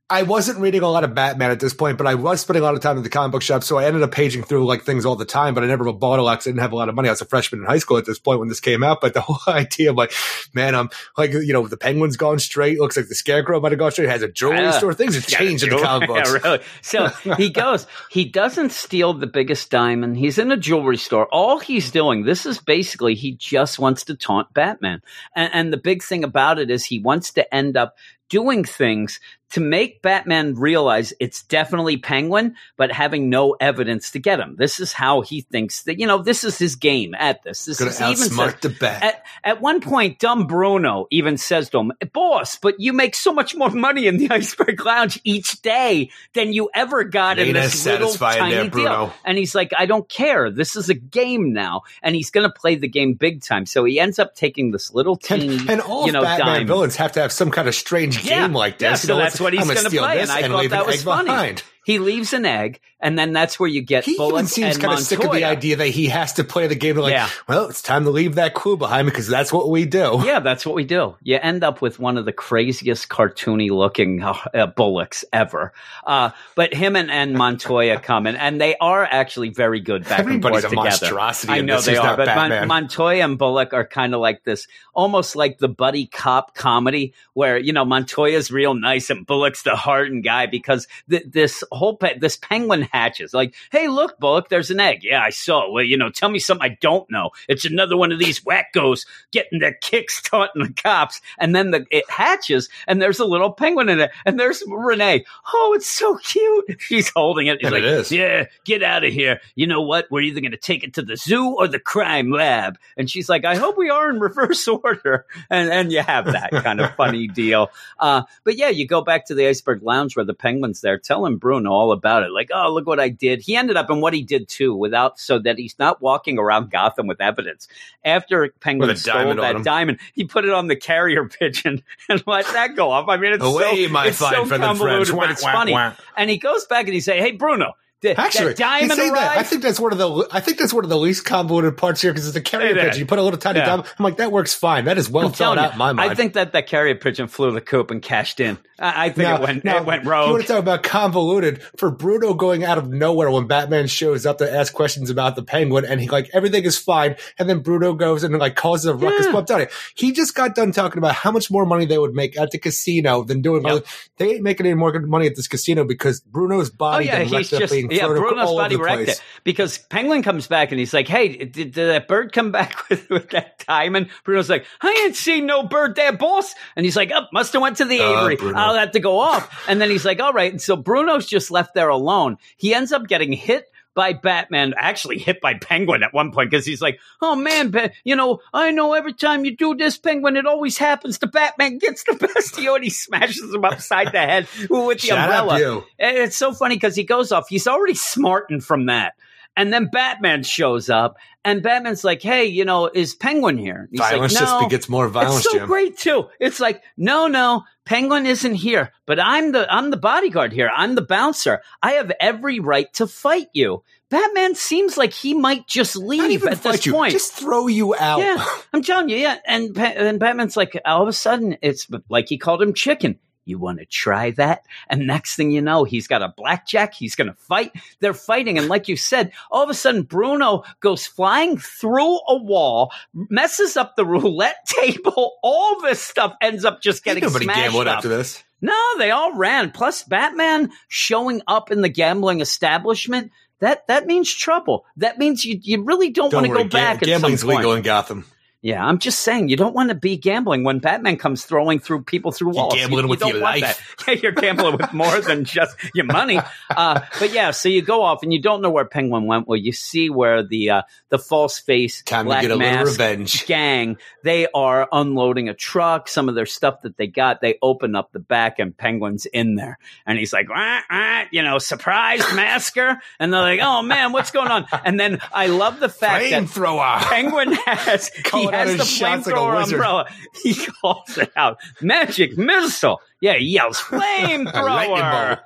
[0.07, 2.65] I wasn't reading a lot of Batman at this point, but I was spending a
[2.65, 4.83] lot of time in the comic book shop, so I ended up paging through like
[4.83, 5.55] things all the time.
[5.55, 7.09] But I never bought a lot 'cause I didn't have a lot of money.
[7.09, 9.01] I was a freshman in high school at this point when this came out.
[9.01, 10.13] But the whole idea of like,
[10.53, 12.79] man, I'm like, you know, the penguin's gone straight.
[12.79, 14.07] Looks like the scarecrow might have gone straight.
[14.09, 14.71] Has a jewelry Yeah.
[14.77, 14.93] store.
[14.93, 16.29] Things have changed in the comic books.
[16.35, 16.59] Yeah, really.
[16.83, 20.17] So he goes, he doesn't steal the biggest diamond.
[20.17, 21.25] He's in a jewelry store.
[21.33, 25.01] All he's doing, this is basically, he just wants to taunt Batman.
[25.35, 27.95] And, and the big thing about it is he wants to end up
[28.29, 29.19] doing things
[29.51, 34.55] to make Batman realize it's definitely Penguin, but having no evidence to get him.
[34.57, 37.63] This is how he thinks that, you know, this is his game at this.
[37.65, 39.03] This Gonna is even says- the bat.
[39.03, 43.31] at, at one point, dumb Bruno even says to him, Boss, but you make so
[43.31, 47.85] much more money in the Iceberg Lounge each day than you ever got in this
[47.85, 49.13] little tiny there, deal.
[49.23, 50.49] And he's like, I don't care.
[50.49, 51.83] This is a game now.
[52.01, 53.65] And he's going to play the game big time.
[53.67, 56.95] So he ends up taking this little teeny, And, and all you know, Batman villains
[56.95, 59.03] have to have some kind of strange Yeah, game like yeah, this.
[59.03, 61.29] so You know, that's what he's gonna gonna play, and I thought that was funny.
[61.29, 61.63] behind.
[61.85, 64.83] He leaves an egg, and then that's where you get He Bullock even seems and
[64.83, 66.97] kind of sick of the idea that he has to play the game.
[66.97, 67.29] Like, Yeah.
[67.47, 70.21] well, it's time to leave that clue behind because that's what we do.
[70.25, 71.15] Yeah, that's what we do.
[71.21, 75.71] You end up with one of the craziest cartoony looking uh, uh, bullocks ever.
[76.05, 80.21] Uh, but him and, and Montoya come in, and they are actually very good back
[80.21, 81.13] Everybody's and a forth together.
[81.13, 84.67] monstrosity I know they are, but Mon- Montoya and Bullock are kind of like this,
[84.95, 89.75] almost like the buddy cop comedy, where you know Montoya's real nice and Bullock's the
[89.75, 93.33] hardened guy because th- this whole pe- this penguin hatches.
[93.33, 95.03] Like, hey, look, Bullock, there's an egg.
[95.03, 95.67] Yeah, I saw.
[95.67, 95.71] it.
[95.71, 97.31] Well, you know, tell me something I don't know.
[97.47, 101.85] It's another one of these wackos getting their kicks taunting the cops, and then the
[101.91, 105.25] it hatches, and there's a little penguin in it, and there's Renee.
[105.53, 106.75] Oh, it's so cute.
[106.79, 107.63] She's holding it.
[107.63, 108.11] Like, it is.
[108.11, 109.39] yeah, get out of here.
[109.55, 110.07] You know what?
[110.09, 112.77] We're either going to take it to the zoo or the crime lab.
[112.97, 115.25] And she's like, I hope we are in reverse order.
[115.49, 117.71] And and you have that kind of funny deal.
[117.99, 121.37] Uh, but yeah, you go back to the Iceberg Lounge where the penguin's there, telling
[121.37, 122.31] Bruno all about it.
[122.31, 123.41] Like, oh, look what I did.
[123.41, 126.71] He ended up in what he did too, without so that he's not walking around
[126.71, 127.67] Gotham with evidence.
[128.03, 132.45] After Penguin stole diamond that diamond, he put it on the carrier pigeon and let
[132.47, 133.07] that go off.
[133.07, 135.75] I mean, it's Away, so, my it's so convoluted, but it's funny.
[136.17, 139.37] And he goes back and he say, "Hey, Bruno, did Actually, that diamond say that.
[139.37, 140.27] I think that's one of the.
[140.31, 142.99] I think that's one of the least convoluted parts here because it's a carrier pigeon.
[142.99, 143.65] You put a little tiny Yeah.
[143.67, 143.87] diamond.
[143.97, 144.85] I'm like, that works fine.
[144.85, 146.11] That is well I'm thought out you, in my mind.
[146.11, 148.57] I think that that carrier pigeon flew the coop and cashed in.
[148.77, 150.27] I, I think Now- it went now, it went rogue.
[150.27, 154.25] You want to talk about convoluted for Bruno going out of nowhere when Batman shows
[154.25, 157.59] up to ask questions about the Penguin, and he like everything is fine, and then
[157.59, 159.25] Bruno goes and like causes a ruckus.
[159.27, 159.31] Yeah.
[159.31, 162.37] But I'm he just got done talking about how much more money they would make
[162.37, 163.65] at the casino than doing.
[163.65, 163.85] Yep.
[164.17, 167.09] They ain't making any more money at this casino because Bruno's body.
[167.09, 168.07] Oh yeah, he's just being yeah.
[168.07, 169.17] Bruno's body wrecked place.
[169.19, 172.75] it because Penguin comes back and he's like, "Hey, did, did that bird come back
[172.89, 176.95] with, with that diamond?" Bruno's like, "I ain't seen no bird there, boss." And he's
[176.95, 178.35] like, "Oh, must have went to the Uh, Aviary.
[178.37, 178.57] Bruno.
[178.59, 181.51] I'll have to go off." And then he's like, "All right." And so Bruno's just
[181.51, 182.37] left there alone.
[182.57, 183.69] He ends up getting hit.
[183.95, 188.15] By Batman, actually hit by Penguin at one point because he's like, "Oh man, you
[188.15, 191.17] know, I know every time you do this, Penguin, it always happens.
[191.17, 195.01] The Batman gets the best of you, and he smashes him upside the head with
[195.01, 195.83] the Shut up, umbrella." you.
[195.97, 197.47] And it's so funny because he goes off.
[197.47, 199.15] He's already smarting from that.
[199.57, 203.99] And then Batman shows up, and Batman's like, "Hey, you know, is Penguin here?" He's
[203.99, 205.67] Violence like, just "No." begets more violence, it's so Jim.
[205.67, 206.25] great too.
[206.39, 210.69] It's like, no, no, Penguin isn't here, but I'm the I'm the bodyguard here.
[210.75, 211.61] I'm the bouncer.
[211.81, 213.83] I have every right to fight you.
[214.09, 217.11] Batman seems like he might just leave at this you, point.
[217.11, 218.19] just throw you out.
[218.19, 219.37] Yeah, I'm telling you, yeah.
[219.47, 223.19] And, and Batman's like, all of a sudden, it's like he called him chicken.
[223.45, 224.65] You want to try that?
[224.89, 226.93] And next thing you know, he's got a blackjack.
[226.95, 227.71] He's going to fight.
[227.99, 228.57] They're fighting.
[228.57, 233.77] And like you said, all of a sudden, Bruno goes flying through a wall, messes
[233.77, 235.33] up the roulette table.
[235.43, 237.97] All this stuff ends up just getting Ain't nobody smashed gambled up.
[237.97, 238.43] after this.
[238.61, 239.69] No, they all ran.
[239.71, 243.31] Plus, Batman showing up in the gambling establishment.
[243.59, 244.85] That, that means trouble.
[244.97, 246.99] That means you, you really don't, Don't want to go back.
[246.99, 248.25] ga- gambling's legal in Gotham.
[248.65, 252.01] Yeah, I'm just saying you don't want to be gambling when Batman comes throwing through
[252.01, 252.73] people through walls.
[252.73, 253.61] gambling with don't your life.
[253.61, 253.79] that.
[254.07, 256.39] Yeah, you're gambling with more than just your money.
[256.75, 259.47] Uh, but yeah, so you go off and you don't know where Penguin went.
[259.47, 263.45] Well, you see where the uh, the false face Time black mask revenge.
[263.45, 266.09] gang they are unloading a truck.
[266.09, 269.55] Some of their stuff that they got, they open up the back and Penguin's in
[269.55, 274.11] there, and he's like, "Wah, wah," you know, surprise masker, and they're like, oh man,
[274.11, 274.65] what's going on?
[274.83, 276.97] And then I love the fact that Flamethrower.
[277.01, 280.05] Penguin has he Calling out has the shots like flamethrower umbrella.
[280.43, 283.01] He calls it out, magic missile.
[283.21, 285.39] Yeah, he yells flamethrower.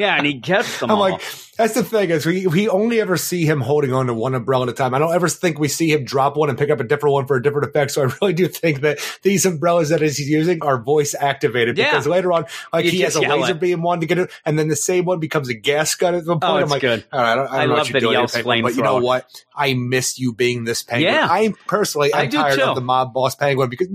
[0.00, 1.02] Yeah, and he gets them I'm all.
[1.10, 1.22] like,
[1.56, 4.64] that's the thing is we we only ever see him holding on to one umbrella
[4.64, 4.94] at a time.
[4.94, 7.26] I don't ever think we see him drop one and pick up a different one
[7.26, 7.92] for a different effect.
[7.92, 11.90] So I really do think that these umbrellas that he's using are voice activated Yeah.
[11.90, 13.60] because later on, like You he has a laser it.
[13.60, 16.24] beam one to get it, and then the same one becomes a gas gun at
[16.24, 16.44] the oh, point.
[16.44, 17.04] Oh, I'm like, good.
[17.12, 18.62] all right, I don't, I don't I know love what that you're he doing, Penguin,
[18.62, 19.44] but you know what?
[19.54, 21.14] I miss you being this penguin.
[21.14, 21.28] Yeah.
[21.30, 22.64] I personally I am do tired too.
[22.64, 23.88] of the mob boss penguin because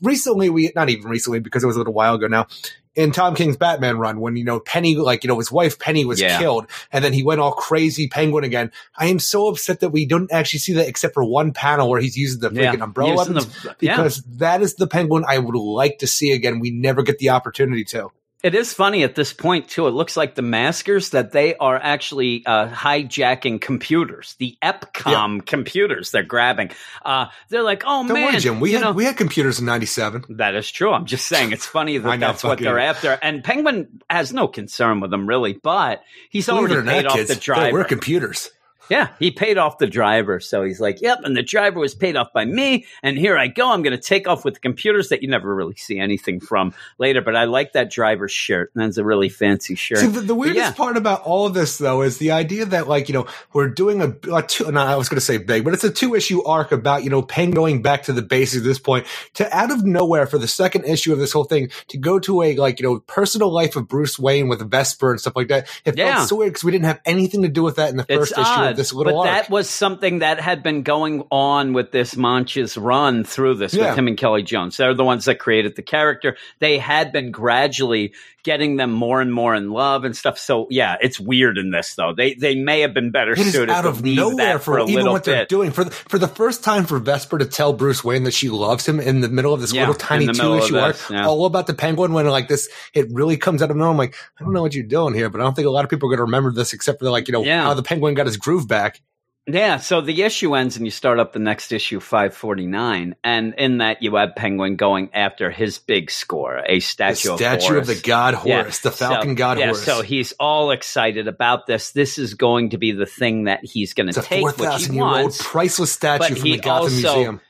[0.00, 2.46] recently we not even recently because it was a little while ago now
[2.94, 6.04] in Tom King's Batman run when you know Penny like you know his wife Penny
[6.04, 6.38] was Yeah.
[6.38, 8.70] killed and then he went all crazy penguin again.
[8.96, 12.00] I am so upset that we don't actually see that except for one panel where
[12.00, 12.84] he's using the freaking Yeah.
[12.84, 13.96] umbrella the- yeah.
[13.96, 16.60] because that is the penguin I would like to see again.
[16.60, 18.10] We never get the opportunity to.
[18.42, 19.86] It is funny at this point too.
[19.86, 26.10] It looks like the maskers that they are actually uh, hijacking computers, the EPCOM computers.
[26.10, 26.72] They're grabbing.
[27.04, 28.58] Uh, they're like, "Oh Don't man, worry, Jim.
[28.58, 30.24] We had know, we had computers in '97.
[30.30, 30.92] That is true.
[30.92, 33.16] I'm just saying it's funny that that's what they're after.
[33.22, 37.18] And Penguin has no concern with them really, but he's Believe already paid not, off
[37.18, 38.50] kids, the there We're computers.
[38.88, 40.40] Yeah, he paid off the driver.
[40.40, 42.86] So he's like, yep, and the driver was paid off by me.
[43.02, 43.70] And here I go.
[43.70, 46.74] I'm going to take off with the computers that you never really see anything from
[46.98, 47.22] later.
[47.22, 48.70] But I like that driver's shirt.
[48.74, 49.98] That's a really fancy shirt.
[49.98, 50.72] See, the, the weirdest yeah.
[50.72, 54.02] part about all of this, though, is the idea that, like, you know, we're doing
[54.02, 56.42] a, a two, no, I was going to say big, but it's a two issue
[56.44, 59.70] arc about, you know, Penn going back to the basics at this point to out
[59.70, 62.80] of nowhere for the second issue of this whole thing to go to a, like,
[62.80, 65.68] you know, personal life of Bruce Wayne with Vesper and stuff like that.
[65.84, 66.16] It Yeah.
[66.16, 68.32] felt so weird because we didn't have anything to do with that in the first
[68.32, 69.42] It's issue odd, this little but arc.
[69.42, 73.90] that was something that had been going on with this Manch's run through this Yeah.
[73.90, 74.76] with him and Kelly Jones.
[74.76, 76.36] They're the ones that created the character.
[76.58, 78.12] They had been gradually
[78.44, 80.36] getting them more and more in love and stuff.
[80.36, 82.12] So yeah, it's weird in this though.
[82.12, 84.96] They they may have been better suited out to of nowhere that for, a even
[84.96, 85.48] little what they're bit.
[85.48, 88.48] doing for the, for the first time for Vesper to tell Bruce Wayne that she
[88.48, 91.24] loves him in the middle of this Yeah, little tiny two issue arc, yeah.
[91.24, 92.12] all about the Penguin.
[92.12, 93.90] When like this, it really comes out of nowhere.
[93.92, 95.84] I'm like, I don't know what you're doing here, but I don't think a lot
[95.84, 97.62] of people are going to remember this except for like you know Yeah.
[97.62, 99.00] how the Penguin got his groove back.
[99.46, 103.78] Yeah, so the issue ends and you start up the next issue 549 and in
[103.78, 107.94] that you have Penguin going after his big score, a The statue, statue of the
[107.94, 108.02] Horus.
[108.02, 108.60] god Yeah.
[108.62, 109.84] Horus, the Falcon so, god yeah, Horus.
[109.84, 111.90] So he's all excited about this.
[111.90, 114.94] This is going to be the thing that he's going to take, four which he
[114.94, 117.40] year old priceless statue from the Gotham also- Museum.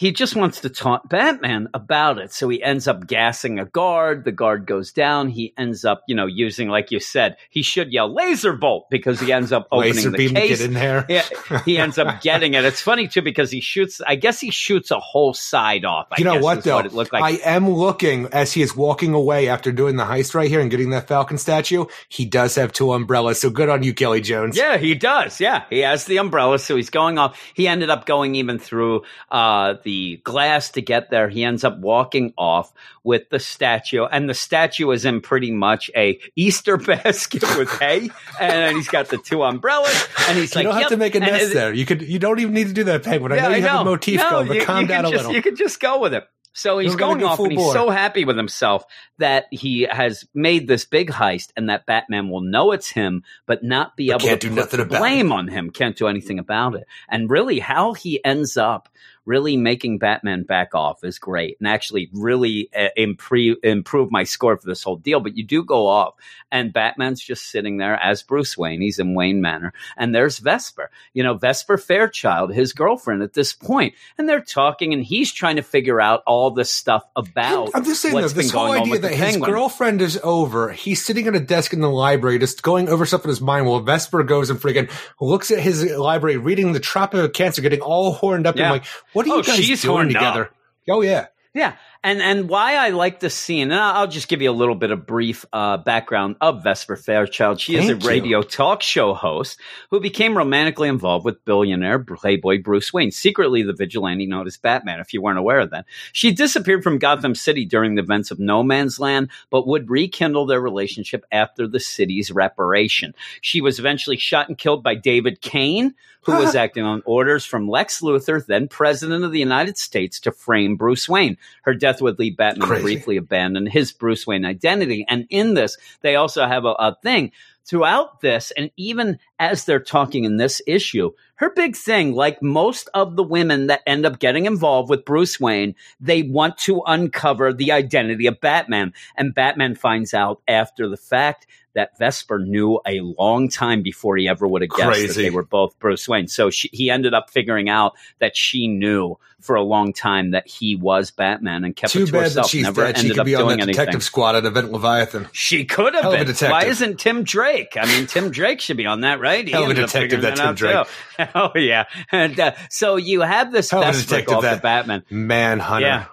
[0.00, 2.32] He just wants to taunt Batman about it.
[2.32, 4.24] So he ends up gassing a guard.
[4.24, 5.28] The guard goes down.
[5.28, 9.20] He ends up, you know, using, like you said, he should yell laser bolt because
[9.20, 10.56] he ends up opening Laser the beam case.
[10.60, 11.04] get in there.
[11.10, 12.64] Yeah, he ends up getting it.
[12.64, 14.00] It's funny too because he shoots.
[14.06, 16.06] I guess he shoots a whole side off.
[16.12, 16.76] I You know guess what though?
[16.76, 17.22] What it looked like.
[17.22, 20.70] I am looking as he is walking away after doing the heist right here and
[20.70, 21.84] getting that Falcon statue.
[22.08, 24.56] He does have two umbrellas, so good on you, Kelly Jones.
[24.56, 25.42] Yeah, he does.
[25.42, 27.38] Yeah, he has the umbrella, so he's going off.
[27.52, 29.89] He ended up going even through uh, the
[30.24, 31.28] glass to get there.
[31.28, 32.72] He ends up walking off
[33.04, 38.10] with the statue, and the statue is in pretty much a Easter basket with hay,
[38.40, 40.96] and he's got the two umbrellas, and he's You like, "You don't have "Yep." to
[40.96, 41.72] make a nest it- there.
[41.74, 42.02] You could.
[42.02, 43.32] You don't even need to do that, Penguin.
[43.32, 45.16] I know you have a motif No, going, but you- calm you down a just,
[45.24, 45.32] little.
[45.34, 46.24] You could just go with it.
[46.52, 47.72] So he's You're going go off, and he's bore.
[47.72, 48.84] so happy with himself
[49.18, 53.62] that he has made this big heist, and that Batman will know it's him, but
[53.62, 54.98] not be But able to do nothing about it.
[54.98, 55.70] blame on him.
[55.70, 56.88] Can't do anything about it.
[57.08, 58.88] And really, how he ends up
[59.26, 64.56] really making Batman back off is great, and actually really uh, improve improve my score
[64.56, 65.20] for this whole deal.
[65.20, 66.14] But you do go off,
[66.50, 68.80] and Batman's just sitting there as Bruce Wayne.
[68.80, 70.90] He's in Wayne Manor, and there's Vesper.
[71.12, 75.56] You know, Vesper Fairchild, his girlfriend at this point, and they're talking, and he's trying
[75.56, 77.70] to figure out all this stuff about.
[77.74, 79.50] I'm just saying though, what's this whole idea that his Penguin.
[79.50, 80.72] girlfriend is over.
[80.72, 83.66] He's sitting at a desk in the library, just going over stuff in his mind.
[83.66, 87.80] While Vesper goes and freaking looks at his library, reading the Tropic of Cancer, getting
[87.80, 88.56] all horned up.
[88.56, 88.64] Yeah.
[88.64, 90.46] And like, what are you Oh, guys she's doing horned together?
[90.46, 90.54] up.
[90.88, 91.74] Oh yeah, Yeah.
[92.02, 94.90] And and why I like this scene, and I'll just give you a little bit
[94.90, 97.60] of brief uh, background of Vesper Fairchild.
[97.60, 98.08] She is Thank a you.
[98.08, 99.60] radio talk show host
[99.90, 105.00] who became romantically involved with billionaire playboy Bruce Wayne, secretly the vigilante known as Batman.
[105.00, 108.38] If you weren't aware of that, she disappeared from Gotham City during the events of
[108.38, 113.14] No Man's Land, but would rekindle their relationship after the city's reparation.
[113.42, 117.68] She was eventually shot and killed by David Cain, who was acting on orders from
[117.68, 121.36] Lex Luthor, then president of the United States, to frame Bruce Wayne.
[121.62, 122.82] Her death would lead Batman Crazy.
[122.82, 125.06] briefly abandon his Bruce Wayne identity.
[125.08, 127.32] And in this, they also have a, a thing
[127.64, 132.90] throughout this, and even as they're talking in this issue, her big thing, like most
[132.92, 137.52] of the women that end up getting involved with Bruce Wayne, they want to uncover
[137.52, 138.92] the identity of Batman.
[139.16, 144.28] And Batman finds out after the fact that Vesper knew a long time before he
[144.28, 146.26] ever would have guessed that they were both Bruce Wayne.
[146.26, 150.46] So she, he ended up figuring out that she knew for a long time that
[150.46, 152.46] he was Batman and kept it to bad herself.
[152.46, 152.98] that she's never dead.
[152.98, 153.80] She ended could up be on doing that anything.
[153.80, 155.28] detective squad at Event Leviathan.
[155.32, 156.50] She could have Hell been.
[156.50, 157.76] Why isn't Tim Drake?
[157.80, 159.29] I mean, Tim Drake should be on that, right?
[159.36, 160.86] He Hell of a detective, figuring that Tim out,
[161.18, 161.28] too.
[161.34, 164.62] Oh yeah, and uh, so you have this Hell of a detective, off the that
[164.62, 165.04] Batman.
[165.10, 165.86] Manhunter.
[165.86, 166.06] Yeah.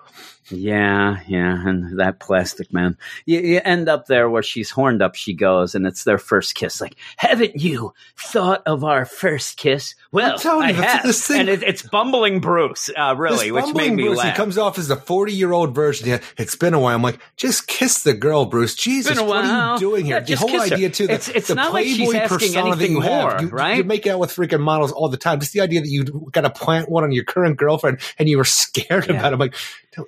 [0.50, 2.98] Yeah, yeah, and that plastic man.
[3.26, 5.16] You, you end up there where she's horned up.
[5.16, 6.80] She goes, and it's their first kiss.
[6.80, 9.96] Like, haven't you thought of our first kiss?
[10.12, 11.04] Well, I you, have.
[11.04, 14.32] this thing- and it, it's bumbling Bruce, uh, really, This which made me Bruce, laugh.
[14.34, 16.08] He comes off as the 40 year old version.
[16.08, 16.96] Yeah, it's been a while.
[16.96, 18.76] I'm like, just kiss the girl, Bruce.
[18.76, 20.16] Jesus, what are you doing here?
[20.16, 20.60] Yeah, the whole her.
[20.74, 23.42] idea, too, that It's- it's the not like Playboy asking persona that you have, more,
[23.42, 23.78] you, right?
[23.78, 25.40] you make out with freaking models all the time.
[25.42, 28.38] Just the idea that you got to plant one on your current girlfriend and you
[28.38, 29.16] were scared Yeah.
[29.16, 29.34] about it.
[29.34, 29.56] I'm like,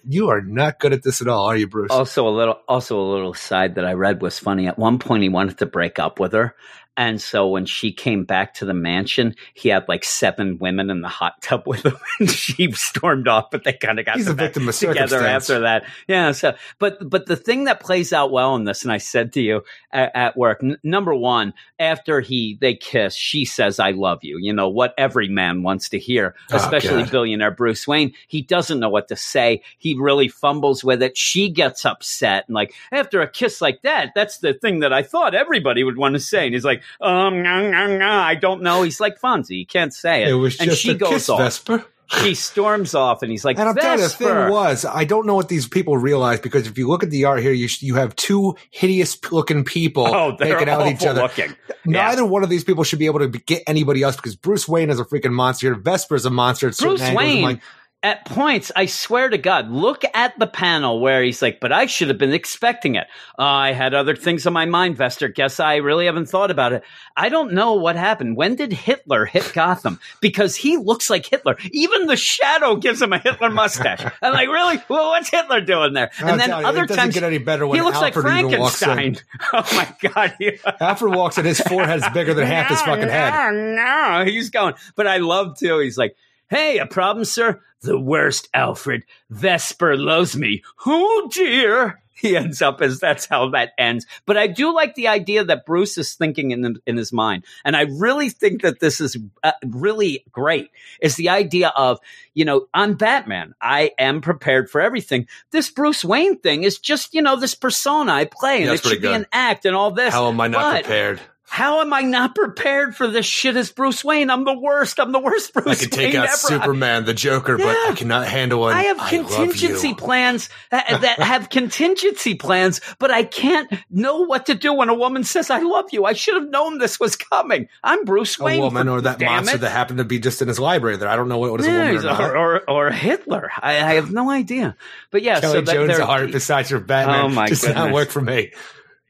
[0.08, 1.92] you are not good at this at all, are you, Bruce?
[1.92, 4.68] Also, a little, also a little side that I read was funny.
[4.68, 6.56] At one point, he wanted to break up with her,
[6.98, 11.02] and so when she came back to the mansion, he had like seven women in
[11.02, 13.52] the hot tub with him, and she stormed off.
[13.52, 15.86] But they kind of got He's a victim of together after that.
[16.08, 16.32] Yeah.
[16.34, 19.42] So, but but the thing that plays out well in this, and I said to
[19.42, 24.20] you at, at work, n- number one, after he they kiss, she says, "I love
[24.24, 27.12] you." You know what every man wants to hear, Oh, especially God.
[27.12, 28.14] billionaire Bruce Wayne.
[28.28, 29.62] He doesn't know what to say.
[29.78, 31.18] He really fumbles with it.
[31.18, 35.04] She gets upset and like after a kiss like that, that's the thing that I
[35.04, 36.46] thought everybody would want to say.
[36.46, 38.84] And he's like, um, nah, nah, nah, I don't know.
[38.84, 39.50] He's like Fonzie.
[39.50, 40.30] He can't say it.
[40.30, 41.40] it was and just she a goes kiss, off.
[41.40, 41.86] Vesper.
[42.24, 45.28] She storms off, and he's like, And I'm telling you, the thing was, I don't
[45.28, 47.96] know what these people realize because if you look at the art here, you you
[47.96, 51.22] have two hideous looking people oh, making out with each other.
[51.22, 51.56] looking.
[51.86, 54.90] Neither one of these people should be able to get anybody else because Bruce Wayne
[54.90, 55.76] is a freaking monster.
[55.76, 56.72] Vesper is a monster.
[56.72, 57.62] Bruce Wayne, like,
[58.02, 61.86] at points, I swear to God, look at the panel where he's like, but I
[61.86, 63.08] should have been expecting it.
[63.38, 65.28] Uh, I had other things on my mind, Vesper.
[65.28, 66.84] Guess I really haven't thought about it.
[67.18, 68.38] I don't know what happened.
[68.38, 70.00] When did Hitler hit Gotham?
[70.22, 71.58] Because he looks like Hitler.
[71.72, 74.06] Even the shadow gives him a Hitler mustache.
[74.22, 74.82] I'm like, really?
[74.88, 76.10] Well, what's Hitler doing there?
[76.20, 78.46] I'll And then tell you, other times, get any better when he looks Alfred like
[78.46, 78.88] even walks in.
[78.88, 79.26] Frankenstein.
[79.54, 80.36] Oh my God.
[80.80, 83.52] Alfred walks in, his forehead's bigger than half his fucking head.
[83.52, 84.76] no, no, he's going.
[84.96, 85.80] But I love too.
[85.80, 86.16] He's like,
[86.50, 87.62] "Hey, a problem, sir?
[87.82, 89.04] The worst, Alfred.
[89.30, 90.64] Vesper loves me.
[90.86, 94.06] Oh dear." He ends up as that's how that ends.
[94.26, 97.78] But I do like the idea that Bruce is thinking in in his mind, and
[97.78, 100.70] I really think that this is uh, really great.
[101.02, 101.98] Is the idea of
[102.34, 103.56] you know I'm Batman.
[103.62, 105.28] I am prepared for everything.
[105.52, 108.84] This Bruce Wayne thing is just you know this persona I play, and Yeah, it
[108.84, 109.16] should be good.
[109.16, 110.14] an act and all this.
[110.14, 111.22] How am I not But- prepared?
[111.50, 114.30] How am I not prepared for this shit as Bruce Wayne?
[114.30, 115.00] I'm the worst.
[115.00, 115.74] I'm the worst Bruce Wayne.
[115.74, 116.38] I can take Wayne out ever.
[116.38, 118.74] Superman, the Joker, but I cannot handle it.
[118.74, 124.46] I have love contingency plans that, that have contingency plans, but I can't know what
[124.46, 126.06] to do when a woman says, I love you.
[126.06, 127.68] I should have known this was coming.
[127.84, 128.60] I'm Bruce Wayne.
[128.60, 129.62] A woman for- or that monster it.
[129.62, 131.10] that happened to be just in his library there.
[131.10, 133.50] I don't know what, what is a Yeah, woman or or, or, Hitler.
[133.60, 134.76] I, I have no idea.
[135.12, 137.26] But yeah, Kelley so that Jones' heart besides your Batman.
[137.26, 138.52] Oh, my Just not work for me.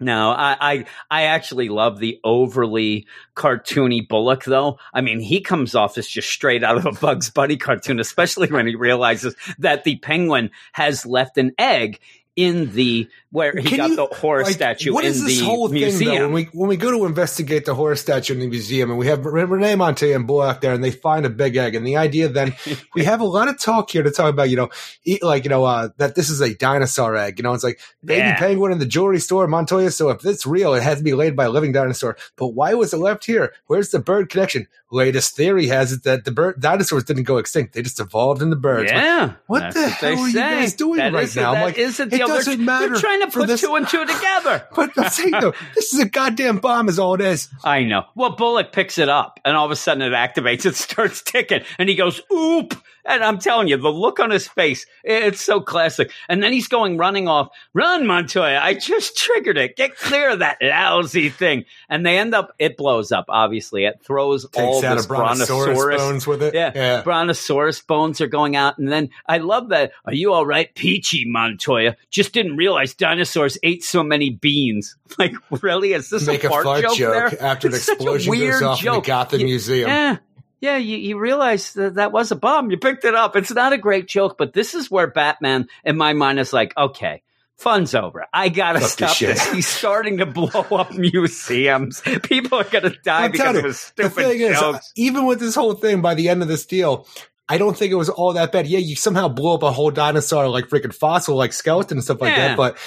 [0.02, 4.80] No, I, I I actually love the overly cartoony Bullock though.
[4.94, 8.48] I mean, he comes off as just straight out of a Bugs Bunny cartoon, especially
[8.48, 12.00] when he realizes that the penguin has left an egg
[12.40, 15.40] in the where he Can got you- the horror like, statue What in is this
[15.40, 16.00] the whole museum.
[16.12, 16.26] thing though?
[16.26, 19.06] When we when we go to investigate the Horus statue in the museum, and we
[19.08, 21.98] have Re- Renee Monte and Bullock there, and they find a big egg, and the
[21.98, 22.56] idea then
[22.96, 24.70] we have a lot of talk here to talk about, you know,
[25.06, 27.38] eat, like you know uh, that this is a dinosaur egg.
[27.38, 28.40] You know, it's like baby Yeah.
[28.40, 29.92] penguin in the jewelry store, Montoya.
[29.92, 32.18] So if it's real, it has to be laid by a living dinosaur.
[32.36, 33.54] But why was it left here?
[33.68, 34.68] Where's the bird connection?
[34.92, 38.56] Latest theory has it that the bird dinosaurs didn't go extinct; they just evolved into
[38.56, 38.92] birds.
[38.92, 41.54] Like, yeah, what the they hell are you guys doing That right is- now?
[41.54, 44.06] I'm like, isn't it the doesn't matter They're trying to put this- two and two
[44.06, 44.66] together.
[44.76, 47.50] But I'm saying though, this is a goddamn bomb, is all it is.
[47.64, 48.06] I know.
[48.16, 50.66] Well, Bullock picks it up, and all of a sudden it activates.
[50.66, 52.76] It starts ticking, and he goes, "Oop!"
[53.10, 56.12] And I'm telling you, the look on his face, it's so classic.
[56.30, 57.50] And then he's going running off.
[57.74, 58.60] Run, Montoya.
[58.62, 59.76] I just triggered it.
[59.76, 61.66] Get clear of that lousy thing.
[61.90, 63.86] And they end up, it blows up, obviously.
[63.86, 66.54] It throws all Takes out this brontosaurus, brontosaurus bones with it.
[66.54, 66.72] yeah.
[66.76, 67.02] yeah.
[67.02, 68.78] Brontosaurus bones are going out.
[68.78, 69.92] And then I love that.
[70.06, 70.74] Are you all right?
[70.76, 71.96] Peachy, Montoya.
[72.12, 74.96] Just didn't realize dinosaurs ate so many beans.
[75.18, 75.94] Like, really?
[75.94, 77.42] Is this Make a a fart, fart joke, joke there?
[77.44, 79.06] after an It's a explosion goes off in the joke.
[79.06, 79.90] Gotham You- Museum.
[79.90, 80.18] Yeah.
[80.62, 82.70] Yeah, you, you realize that that was a bomb.
[82.72, 83.36] You picked it up.
[83.36, 86.76] It's not a great joke, but this is where Batman, in my mind, is like,
[86.78, 87.24] okay,
[87.58, 88.26] fun's over.
[88.34, 89.30] I gotta Fuck stop shit.
[89.36, 89.52] this.
[89.54, 92.02] He's starting to blow up museums.
[92.24, 94.92] People are gonna die I'm because telling of you, his the stupid thing is, jokes.
[94.96, 97.08] even with this whole thing, by the end of this deal,
[97.48, 98.68] I don't think it was all that bad.
[98.68, 102.22] Yeah, you somehow blew up a whole dinosaur, like freaking fossil, like skeleton and stuff
[102.22, 102.50] like Yeah.
[102.50, 102.58] that.
[102.58, 102.78] But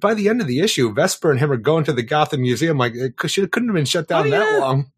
[0.00, 2.78] by the end of the issue, Vesper and him are going to the Gotham Museum.
[2.78, 4.91] Like, it should, couldn't have been shut down Oh, that long.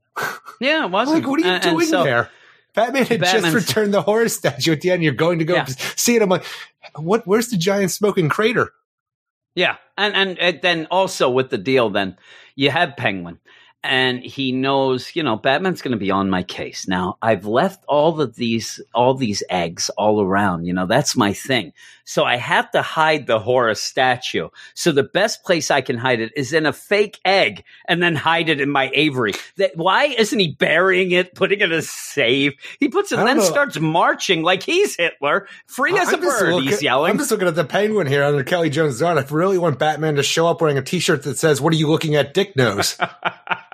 [0.61, 1.21] Yeah, it wasn't.
[1.23, 2.31] Like, what are you And- and doing so- there?
[2.75, 5.03] Batman had Batman's- just returned the Horus statue at the end.
[5.05, 5.67] You're going to go Yeah.
[5.97, 6.23] see it.
[6.23, 6.45] I'm like,
[6.97, 7.27] what?
[7.27, 8.73] Where's the giant smoking crater?
[9.55, 12.17] Yeah, and, and and then also with the deal, then
[12.57, 13.39] you have Penguin,
[13.85, 16.89] and he knows, you know, Batman's going to be on my case.
[16.89, 20.65] Now I've left all of these all these eggs all around.
[20.65, 21.73] You know, that's my thing.
[22.07, 24.49] So I have to hide the Horus statue.
[24.75, 28.15] So the best place I can hide it is in a fake egg, and then
[28.15, 29.33] hide it in my Aviary.
[29.57, 32.55] That why isn't he burying it, putting it in a safe?
[32.81, 33.51] He puts it, I and don't then know.
[33.51, 36.63] starts marching like he's Hitler, free as a I'm just bird.
[36.63, 37.11] he's yelling.
[37.11, 39.17] I'm just looking at the penguin here under Kelley Jones' art.
[39.19, 41.89] I really want Batman to show up wearing a T-shirt that says, "What are you
[41.89, 42.99] looking at, Dick Nose?"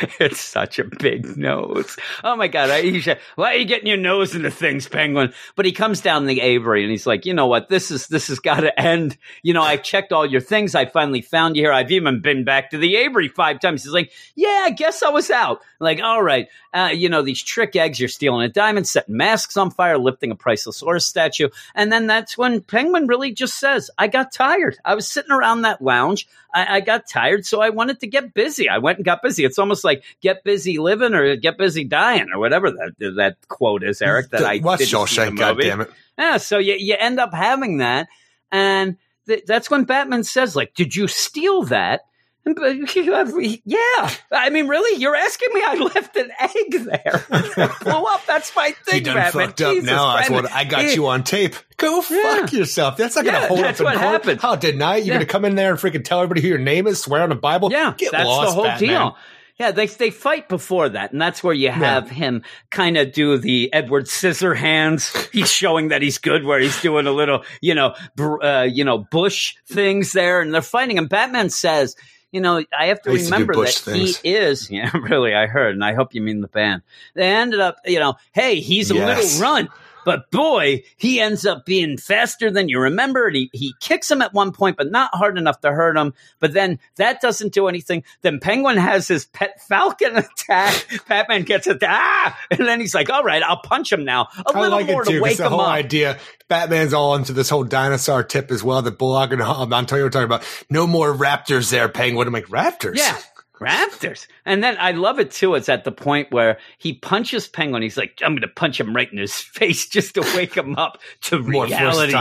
[0.20, 1.96] it's such a big nose.
[2.24, 2.70] Oh my god!
[2.70, 5.32] I, why are you getting your nose into things, Penguin?
[5.54, 7.68] But he comes down the Aviary and he's like, you know what?
[7.68, 9.16] This is this has got to end.
[9.42, 10.74] You know, I've checked all your things.
[10.74, 11.72] I finally found you here.
[11.72, 13.84] I've even been back to the Aviary five times.
[13.84, 15.60] He's like, yeah, I guess I was out.
[15.80, 18.00] like, all right, uh, you know these trick eggs.
[18.00, 22.06] You're stealing a diamond, setting masks on fire, lifting a priceless horse statue, and then
[22.06, 24.78] that's when Penguin really just says, I got tired.
[24.84, 26.26] I was sitting around that lounge.
[26.54, 28.68] I, I got tired, so I wanted to get busy.
[28.68, 29.44] I went and got busy.
[29.44, 33.82] It's almost like get busy living or get busy dying or whatever that that quote
[33.82, 34.30] is, Eric.
[34.30, 35.90] That I didn't the Shawshank, goddammit.
[36.18, 38.08] Yeah, so you you end up having that,
[38.50, 42.02] and th- that's when Batman says, like, "Did you steal that?"
[42.44, 45.62] Yeah, I mean, really, you're asking me?
[45.64, 47.24] I left an egg there.
[47.30, 48.26] It blew up.
[48.26, 49.46] That's my You thing, done Batman.
[49.48, 50.04] fucked up Jesus now.
[50.04, 50.46] Oswald.
[50.46, 50.90] I got Yeah.
[50.92, 51.54] you on tape.
[51.76, 52.40] Go Yeah.
[52.40, 52.96] fuck yourself.
[52.96, 54.04] That's not going to Yeah, hold that's up in what court.
[54.12, 54.40] happened.
[54.40, 54.98] How deny it?
[55.04, 55.14] You're Yeah.
[55.14, 57.28] going to come in there and freaking tell everybody who your name is, swear on
[57.28, 57.70] the Bible?
[57.70, 58.88] Yeah, Get that's lost, the whole Batman.
[58.88, 59.16] deal.
[59.58, 63.36] Yeah, they they fight before that, and that's where you have him kind of do
[63.38, 65.30] the Edward Scissorhands.
[65.32, 68.84] He's showing that he's good, where he's doing a little, you know, br- uh, you
[68.84, 70.98] know, Bush things there, and they're fighting.
[70.98, 71.94] And Batman says,
[72.32, 74.18] you know, I have to I used to remember that things.
[74.18, 74.70] he is.
[74.70, 76.82] Yeah, really, I heard, and I hope you mean the band.
[77.14, 79.38] They ended up, you know, hey, he's a Yes.
[79.38, 79.70] little runt.
[80.04, 83.26] But boy, he ends up being faster than you remember.
[83.26, 86.14] And he, he kicks him at one point, but not hard enough to hurt him.
[86.40, 88.04] But then that doesn't do anything.
[88.22, 90.86] Then Penguin has his pet falcon attack.
[91.08, 91.82] Batman gets it.
[91.82, 92.38] Ah!
[92.50, 94.28] And then he's like, all right, I'll punch him now.
[94.46, 95.68] A I little like more it too, to wake the him whole up.
[95.68, 99.40] idea, Batman's all into this whole dinosaur tip as well that Bullock and
[99.70, 100.44] Montoya were talking about.
[100.68, 102.26] No more raptors there, Penguin.
[102.26, 102.96] I'm like, raptors?
[102.96, 103.16] Yeah.
[103.62, 104.26] Raptors.
[104.44, 105.54] And then I love it too.
[105.54, 107.82] It's at the point where he punches Penguin.
[107.82, 110.76] He's like, I'm going to punch him right in his face just to wake him
[110.76, 112.12] up to reality.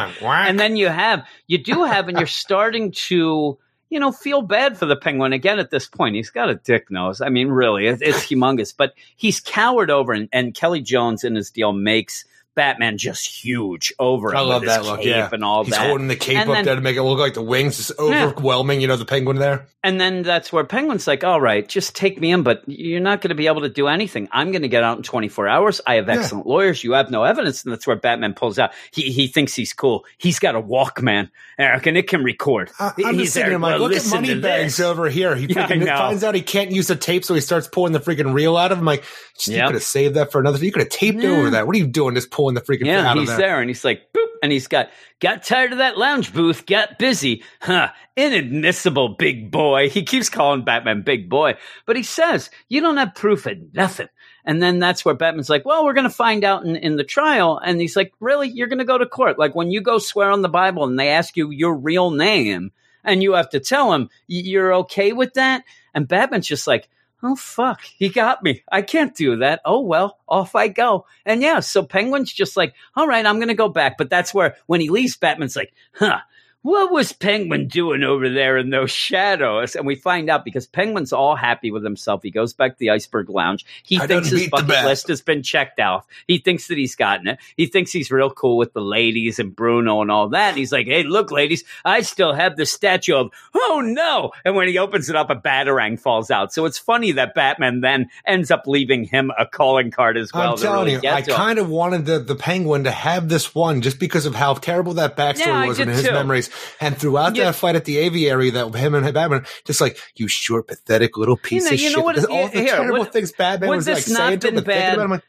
[0.49, 3.57] And then you have, you do have, and you're starting to,
[3.89, 6.15] you know, feel bad for the penguin again at this point.
[6.15, 7.21] He's got a dick nose.
[7.21, 8.73] I mean, really, it, it's humongous.
[8.75, 12.25] But he's cowered over, and, and Kelley Jones in his deal makes
[12.55, 14.35] Batman just huge over.
[14.35, 14.99] I love that look.
[14.99, 15.29] cape Yeah.
[15.31, 15.87] and all He's that.
[15.87, 17.91] holding the cape And up then- there to make it look like the wings is
[17.97, 19.67] overwhelming, you know, the penguin there.
[19.83, 23.19] And then that's where Penguin's like, all right, just take me in, but you're not
[23.19, 24.27] going to be able to do anything.
[24.31, 25.81] I'm going to get out in 24 hours.
[25.87, 26.19] I have Yeah.
[26.19, 26.83] excellent lawyers.
[26.83, 27.63] You have no evidence.
[27.63, 28.73] And that's where Batman pulls out.
[28.91, 30.05] He, he thinks he's cool.
[30.19, 32.69] He's got a Walkman, Eric, and it can record.
[32.79, 35.09] I- I'm He's just thinking, there, I'm like, well, look at listen to Moneybags over
[35.09, 35.35] here.
[35.35, 35.97] He Yeah, freaking know.
[35.97, 38.71] finds out he can't use the tape, so he starts pulling the freaking reel out
[38.71, 38.85] of him.
[38.85, 39.03] Like,
[39.47, 40.63] you could have saved that for another.
[40.63, 41.29] You could have taped Yeah.
[41.31, 41.65] over that.
[41.65, 42.13] What are you doing?
[42.13, 43.37] Just pulling the freaking Yeah, he's there.
[43.37, 43.61] there.
[43.61, 44.89] and he's like, boop, and he's got
[45.19, 47.89] got tired of that lounge booth, got busy, huh?
[48.17, 49.89] Inadmissible, big boy.
[49.89, 51.53] He keeps calling Batman big boy,
[51.85, 54.07] but he says you don't have proof of nothing.
[54.43, 57.03] And then that's where Batman's like, well, we're going to find out in, in the
[57.03, 57.59] trial.
[57.63, 58.49] And he's like, really?
[58.49, 59.37] You're going to go to court?
[59.37, 62.71] Like when you go swear on the Bible and they ask you your real name
[63.03, 65.63] and you have to tell them you're okay with that?
[65.93, 66.89] And Batman's just like,
[67.23, 68.63] oh, fuck, he got me.
[68.71, 69.61] I can't do that.
[69.65, 71.05] Oh, well, off I go.
[71.25, 73.97] And yeah, so Penguin's just like, all right, I'm to go back.
[73.97, 76.19] But that's where when he leaves, Batman's like, huh.
[76.63, 79.75] What was Penguin doing over there in those shadows?
[79.75, 82.21] And we find out because Penguin's all happy with himself.
[82.21, 83.65] He goes back to the Iceberg Lounge.
[83.83, 86.05] He I thinks his bucket list has been checked off.
[86.27, 87.39] He thinks that he's gotten it.
[87.57, 90.49] He thinks he's real cool with the ladies and Bruno and all that.
[90.49, 94.31] And he's like, hey, look, ladies, I still have the statue of, oh no.
[94.45, 96.53] And when he opens it up, a batarang falls out.
[96.53, 100.51] So it's funny that Batman then ends up leaving him a calling card as well.
[100.51, 101.35] I'm telling really you, I to him.
[101.37, 104.93] kind of wanted the, the penguin to have this one just because of how terrible
[104.95, 106.11] that backstory Yeah, was in his too.
[106.11, 106.50] memories.
[106.79, 107.45] And throughout Yeah.
[107.45, 111.37] that fight at the aviary, that him and Batman, just like, you short, pathetic little
[111.37, 112.03] piece know- of you know shit.
[112.03, 114.93] what- all the here, terrible would- things Batman was like saying to him bad?
[114.95, 115.11] about him.
[115.11, 115.23] Like,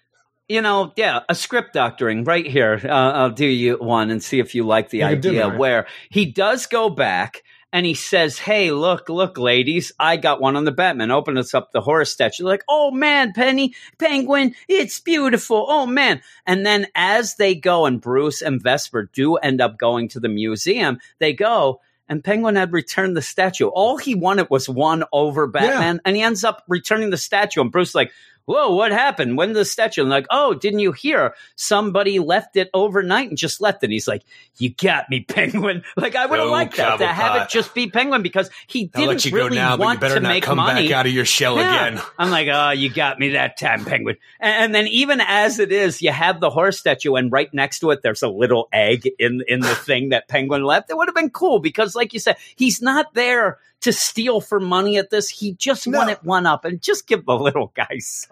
[0.48, 2.80] you know, yeah, a script doctoring right here.
[2.84, 6.26] Uh, I'll do you one and see if you like the You idea where he
[6.26, 7.42] does go back
[7.72, 11.10] and he says, Hey, look, look, ladies, I got one on the Batman.
[11.10, 12.44] Open us up the Horus statue.
[12.44, 15.66] Like, oh man, Penny, Penguin, it's beautiful.
[15.68, 16.22] Oh man.
[16.46, 20.28] And then as they go and Bruce and Vesper do end up going to the
[20.28, 23.68] museum, they go and Penguin had returned the statue.
[23.68, 27.62] All he wanted was one over Batman, and he ends up returning the statue.
[27.62, 28.12] And Bruce like,
[28.44, 29.36] whoa, what happened?
[29.36, 30.02] When the statue?
[30.02, 31.34] And like, oh, didn't you hear?
[31.56, 33.86] Somebody left it overnight and just left it.
[33.86, 34.22] And he's like,
[34.58, 35.82] you got me, Penguin.
[35.96, 38.90] Like, I would have Oh, liked that to have it just be Penguin because he
[38.94, 40.88] I'll didn't let you go really now, want better to make come money.
[40.88, 41.86] back out of your shell Yeah.
[41.88, 42.02] again.
[42.18, 44.16] I'm like, oh, you got me that time, Penguin.
[44.40, 47.78] And, and then even as it is, you have the horse statue, and right next
[47.80, 50.90] to it, there's a little egg in in the thing that Penguin left.
[50.90, 54.60] It would have been cool because, like you said, he's not there to steal for
[54.60, 55.28] money at this.
[55.28, 55.98] He just No.
[55.98, 58.31] wanted one up and just give the little guy something.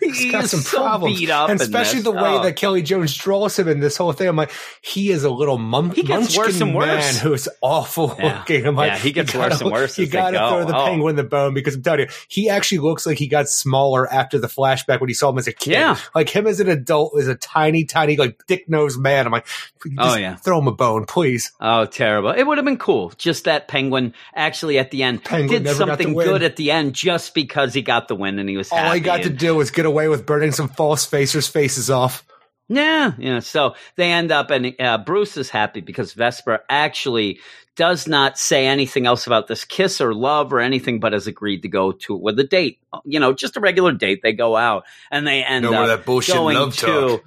[0.00, 2.42] He's got some so problems, beat up, and especially the way Oh.
[2.42, 4.28] that Kelley Jones draws him in this whole thing.
[4.28, 4.52] I'm like,
[4.82, 6.86] he is a little mum- He gets worse and worse.
[6.86, 8.38] man who's awful Yeah.
[8.38, 8.66] looking.
[8.66, 10.84] I'm like, Yeah, he gets gotta- worse and worse You got to throw the Oh.
[10.86, 14.38] penguin the bone because I'm telling you, he actually looks like he got smaller after
[14.38, 15.72] the flashback when he saw him as a kid.
[15.72, 15.96] Yeah.
[16.14, 19.26] like him as an adult is a tiny, tiny, like dick nosed man.
[19.26, 19.46] I'm like,
[19.98, 20.34] Oh, yeah.
[20.36, 21.52] throw him a bone, please.
[21.60, 22.30] Oh, terrible.
[22.30, 23.12] It would have been cool.
[23.16, 26.56] Just that Penguin actually at the end Penguin did never got the something good at
[26.56, 28.90] the end just because he got the win and he was All happy.
[28.96, 32.24] I got to do was get away with burning some false facers' faces off.
[32.68, 33.40] Yeah, yeah.
[33.40, 37.40] So they end up, and uh, Bruce is happy because Vesper actually
[37.76, 41.62] does not say anything else about this kiss or love or anything, but has agreed
[41.62, 42.80] to go to with a date.
[43.04, 44.20] You know, just a regular date.
[44.22, 47.24] They go out and they end No more up that bullshit going love to talk.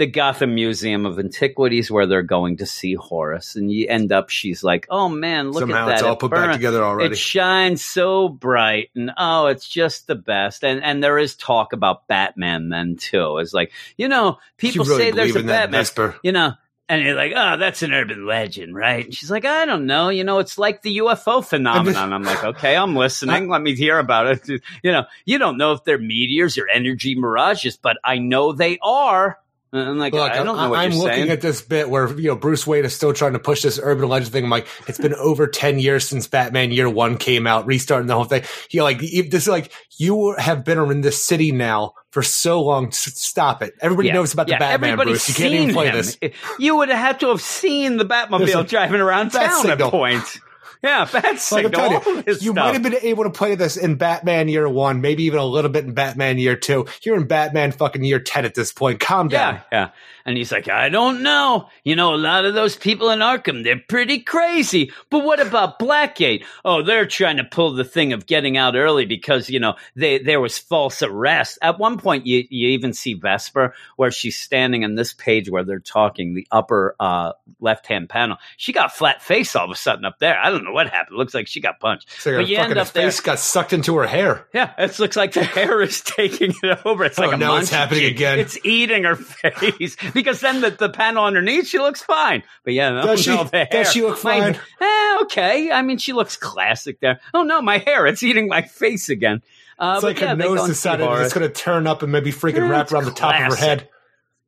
[0.00, 3.54] The Gotham Museum of Antiquities where they're going to see Horus.
[3.54, 5.92] And you end up, she's like, "Oh man, look Somehow at that!
[5.96, 7.12] it's all It put back together already.
[7.12, 10.64] It shines so bright, and oh, it's just the best.
[10.64, 13.36] And and there is talk about Batman then too.
[13.36, 16.16] It's like you know, people really say there's a Batman, Vesper?
[16.22, 16.54] you know.
[16.88, 19.04] And you're like, oh, that's an urban legend, right?
[19.04, 20.08] And she's like, I don't know.
[20.08, 22.12] You know, it's like the UFO phenomenon.
[22.12, 23.48] I'm like, okay, I'm listening.
[23.48, 24.62] Let me hear about it.
[24.82, 28.78] You know, you don't know if they're meteors or energy mirages, but I know they
[28.82, 29.38] are.
[29.72, 31.30] I'm like, Look, I don't know what I'm looking saying.
[31.30, 34.08] at this bit where you know Bruce Wayne is still trying to push this urban
[34.08, 34.44] legend thing.
[34.44, 38.14] I'm like, it's been over ten years since Batman Year One came out, restarting the
[38.16, 38.42] whole thing.
[38.70, 42.62] You know, like this is like you have been in this city now for so
[42.62, 42.90] long.
[42.90, 43.74] Stop it!
[43.80, 45.28] Everybody Yeah, knows about the Batman, everybody's Bruce.
[45.28, 45.94] You can't even play him.
[45.94, 46.18] this.
[46.58, 49.86] You would have had to have seen the Batmobile a driving around town signal.
[49.86, 50.40] at points.
[50.82, 51.70] Yeah, bat Like signal.
[51.72, 52.54] telling you, you stuff.
[52.54, 55.70] might have been able to play this in Batman Year One, maybe even a little
[55.70, 56.86] bit in Batman Year Two.
[57.02, 58.98] You're in Batman fucking Year Ten at this point.
[59.00, 59.56] Calm down.
[59.56, 59.90] Yeah, yeah.
[60.24, 61.68] And he's like, I don't know.
[61.84, 64.92] You know, a lot of those people in Arkham, they're pretty crazy.
[65.10, 66.44] But what about Blackgate?
[66.64, 70.18] Oh, they're trying to pull the thing of getting out early because, you know, they,
[70.18, 71.58] there was false arrest.
[71.62, 75.64] At one point, you, you even see Vesper where she's standing on this page where
[75.64, 78.36] they're talking, the upper uh, left hand panel.
[78.56, 80.38] She got flat face all of a sudden up there.
[80.38, 81.14] I don't know what happened.
[81.14, 82.08] It looks like she got punched.
[82.20, 83.04] So but you end up there.
[83.04, 84.46] face got sucked into her hair.
[84.52, 87.04] Yeah, it looks like the hair is taking it over.
[87.04, 88.38] It's like Oh, a now it's happening again.
[88.38, 92.42] It's eating her face because then the, the panel underneath she looks fine.
[92.64, 93.68] But yeah, no, Does she- no, the hair.
[93.70, 94.60] does she look My- fine?
[94.80, 95.70] eh, okay.
[95.70, 97.20] I mean, she looks classic there.
[97.34, 98.06] Oh no, my hair!
[98.06, 99.42] It's eating my face again.
[99.78, 102.68] Uh, It's like her nose decided it's going to turn up and maybe freaking Yeah,
[102.68, 103.88] wrap around the top of her head.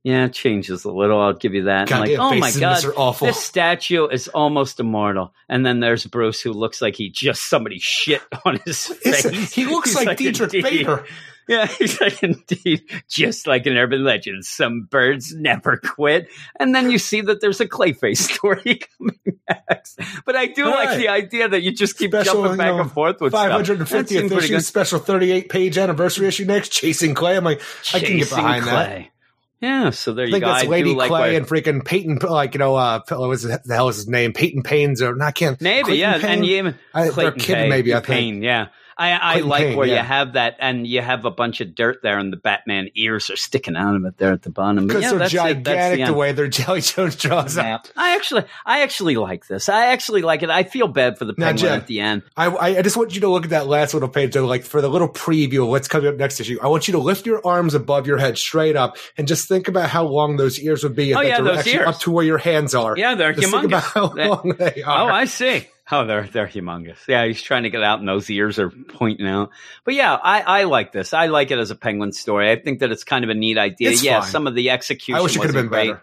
[0.04, 1.20] Yeah, it changes a little.
[1.20, 1.88] I'll give you that.
[1.88, 2.82] Like, oh my god,
[3.20, 5.32] this statue is almost immortal.
[5.48, 9.52] And then there's Bruce, who looks like he just somebody shit on his face.
[9.54, 10.50] He looks He's like Diedrich.
[10.50, 11.04] Bader.
[11.48, 14.44] Yeah, he's like, indeed, just like an urban legend.
[14.44, 16.28] Some birds never quit.
[16.58, 19.98] And then you see that there's a Clayface story coming next.
[20.24, 20.98] But I do All like right.
[20.98, 23.66] the idea that you just keep Special, jumping back you know, and forth with stuff.
[23.66, 27.36] That 550th seems pretty issue, special 38 page anniversary issue next, Chasing Clay.
[27.36, 27.60] I'm like,
[27.92, 28.86] I can get Chasing behind that.
[28.86, 29.08] Clay.
[29.60, 30.50] Yeah, so there I you think go.
[30.50, 33.28] that's I Lady do like Clay where- and freaking Peyton, like, you know, uh, what
[33.28, 34.32] was the hell is his name?
[34.32, 35.60] Peyton Payne's or not, can't.
[35.60, 36.18] Maybe, Clayton yeah.
[36.18, 36.30] Payne?
[36.30, 38.06] And even I- they're Clayton kidding, Payne, maybe, I think.
[38.06, 38.68] Payne, yeah.
[38.96, 41.98] I, I like Kane, where you have that, and you have a bunch of dirt
[42.02, 44.86] there, and the Batman ears are sticking out of it there at the bottom.
[44.86, 45.36] Because yeah, they're that's it.
[45.36, 47.74] That's gigantic the, way their Kelley Jones draws Yeah.
[47.74, 47.90] out.
[47.96, 49.68] I actually, I actually like this.
[49.68, 50.50] I actually like it.
[50.50, 52.22] I feel bad for the penguin Jen, at the end.
[52.36, 52.46] I,
[52.78, 54.88] I just want you to look at that last little page, though, like for the
[54.88, 56.58] little preview of what's coming up next issue.
[56.62, 59.68] I want you to lift your arms above your head straight up and just think
[59.68, 61.86] about how long those ears would be Oh, yeah, those ears.
[61.86, 62.96] up to where your hands are.
[62.96, 63.92] Yeah, they're Just think about humongous.
[63.94, 65.06] how They- long they Oh.
[65.06, 65.66] I see.
[65.92, 67.06] Oh, they're they're humongous.
[67.06, 69.50] Yeah, he's trying to get out, and those ears are pointing out.
[69.84, 71.12] But yeah, I, I like this.
[71.12, 72.50] I like it as a penguin story.
[72.50, 73.90] I think that it's kind of a neat idea.
[73.90, 74.30] It's yeah, fine.
[74.30, 75.18] some of the execution.
[75.18, 75.88] I wish it could have been great.
[75.90, 76.02] better.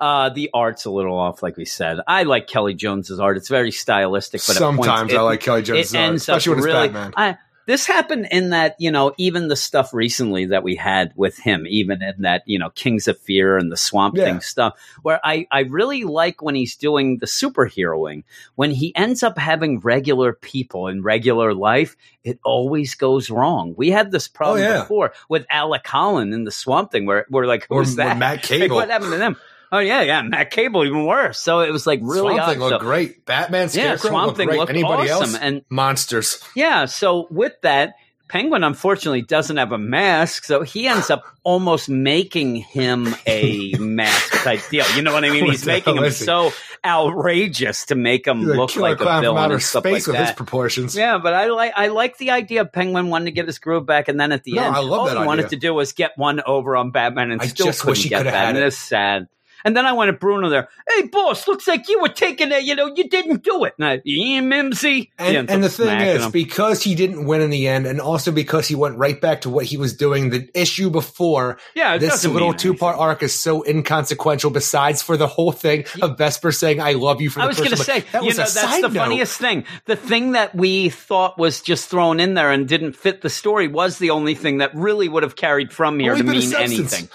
[0.00, 1.98] Uh, the art's a little off, like we said.
[2.08, 3.36] I like Kelley Jones's art.
[3.36, 6.88] It's very stylistic, but Sometimes it- I like Kelley Jones's art, especially when it's really.
[6.88, 7.12] Batman.
[7.16, 11.38] I, this happened in that you know even the stuff recently that we had with
[11.38, 14.24] him, even in that you know Kings of Fear and the Swamp Yeah.
[14.24, 19.22] Thing stuff, where I I really like when he's doing the superheroing when he ends
[19.22, 21.96] up having regular people in regular life.
[22.24, 23.74] It always goes wrong.
[23.76, 24.80] We had this problem Oh, yeah.
[24.82, 28.16] before with Alec Holland in the Swamp Thing, where we're like, who's or that?
[28.18, 29.36] Matt Like, what happened to them?
[29.74, 31.38] Oh yeah, yeah, Matt Cable even worse.
[31.40, 32.50] So it was like really Swamp odd.
[32.50, 33.24] Thing looked So- great.
[33.24, 34.58] Batman, yeah, Swamp looked Thing great.
[34.58, 35.38] looked Anybody awesome, else?
[35.40, 36.42] and Monsters.
[36.54, 37.94] yeah, so with that,
[38.28, 44.42] Penguin unfortunately doesn't have a mask, so he ends up almost making him a mask
[44.42, 44.84] type deal.
[44.94, 45.44] You know what I mean?
[45.46, 46.50] He's making him so
[46.84, 50.96] outrageous to make him look like a villain and stuff space like with his proportions.
[50.96, 53.86] Yeah, but I like I like the idea of Penguin wanting to get his groove
[53.86, 56.12] back, and then at the No, end, all that he wanted to do was get
[56.16, 58.58] one over on Batman, and I still just couldn't wish he get that, had and
[58.58, 58.66] it.
[58.66, 59.28] it's sad.
[59.64, 60.68] And then I went to Bruno there.
[60.88, 62.64] Hey, boss, looks like you were taking it.
[62.64, 63.74] You know, you didn't do it.
[63.78, 65.12] And I, Mimsy.
[65.18, 66.30] And, and the thing is, him.
[66.30, 69.50] because he didn't win in the end, and also because he went right back to
[69.50, 73.64] what he was doing the issue before, yeah, this little two part arc is so
[73.64, 74.50] inconsequential.
[74.50, 77.58] Besides for the whole thing of Vesper saying "I love you" for the I was
[77.58, 78.94] going to say, that you was know, a that's the note.
[78.94, 79.64] funniest thing.
[79.86, 83.68] The thing that we thought was just thrown in there and didn't fit the story
[83.68, 87.08] was the only thing that really would have carried from here Only to mean anything.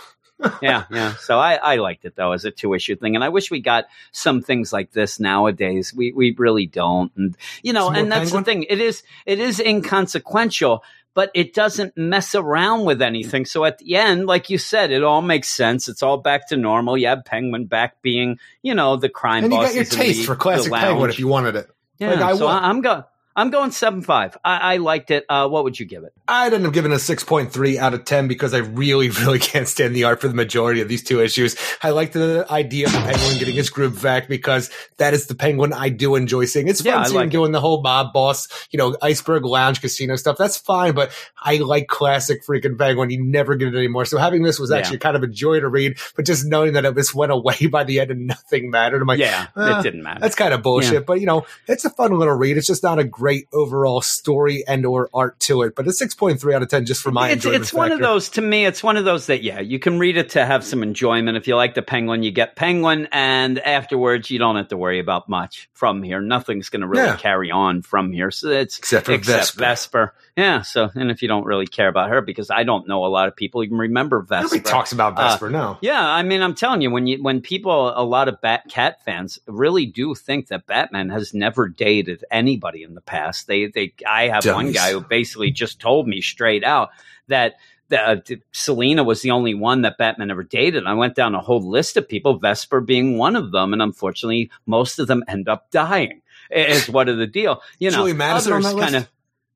[0.61, 1.15] Yeah, yeah.
[1.15, 3.59] So I, I liked it though as a two issue thing, and I wish we
[3.59, 5.93] got some things like this nowadays.
[5.93, 8.43] We we really don't, and you know, and that's Penguin?
[8.43, 8.63] the thing.
[8.69, 10.83] It is it is inconsequential,
[11.13, 13.45] but it doesn't mess around with anything.
[13.45, 15.87] So at the end, like you said, it all makes sense.
[15.87, 16.97] It's all back to normal.
[16.97, 20.25] You have Penguin back being, you know, the crime And you got your taste the-
[20.25, 21.69] for classic Penguin if you wanted it.
[21.97, 22.63] Yeah, Like, I so want.
[22.63, 23.03] I, am going.
[23.37, 24.35] I'm going seven five.
[24.43, 25.23] I, I liked it.
[25.29, 26.11] Uh, what would you give it?
[26.27, 29.95] I'd end up giving a 6.3 out of 10 because I really, really can't stand
[29.95, 31.55] the art for the majority of these two issues.
[31.81, 35.35] I like the idea of the penguin getting his groove back because that is the
[35.35, 36.67] penguin I do enjoy seeing.
[36.67, 40.15] It's fun Yeah, seeing like doing the whole mob boss, you know, iceberg lounge casino
[40.17, 40.35] stuff.
[40.37, 41.11] That's fine, but
[41.41, 43.09] I like classic freaking penguin.
[43.11, 44.05] You never get it anymore.
[44.05, 44.77] So having this was Yeah.
[44.77, 47.67] actually kind of a joy to read, but just knowing that it just went away
[47.71, 49.01] by the end and nothing mattered.
[49.01, 50.19] I'm like, yeah, uh, it didn't matter.
[50.19, 50.99] that's kind of bullshit, Yeah.
[51.01, 52.57] but you know, it's a fun little read.
[52.57, 56.53] It's just not a great overall story and or art to it, but a 6.3
[56.53, 58.83] out of 10 just for my it's, enjoyment it's one of those to me it's
[58.83, 61.55] one of those that yeah you can read it to have some enjoyment if you
[61.55, 65.69] like the penguin you get penguin and afterwards you don't have to worry about much
[65.73, 67.17] from here nothing's going to really Yeah.
[67.17, 69.59] carry on from here so it's Except for Vesper.
[69.59, 73.05] Vesper yeah so and if you don't really care about her because I don't know
[73.05, 75.77] a lot of people even remember Vesper Nobody talks about Uh, Vesper, no.
[75.81, 79.03] Yeah, I mean, I'm telling you, when you when people, a lot of Bat Cat
[79.03, 83.16] fans really do think that Batman has never dated anybody in the past.
[83.47, 86.89] They, they, I have one guy who basically just told me straight out
[87.27, 87.55] that.
[87.89, 90.85] that uh, Selina was the only one that Batman ever dated.
[90.85, 94.51] I went down a whole list of people, Vesper being one of them, and unfortunately,
[94.65, 96.21] most of them end up dying.
[96.51, 97.61] Is what of the deal?
[97.79, 98.91] You know, Julie Madison on others that list?
[98.91, 99.09] kind of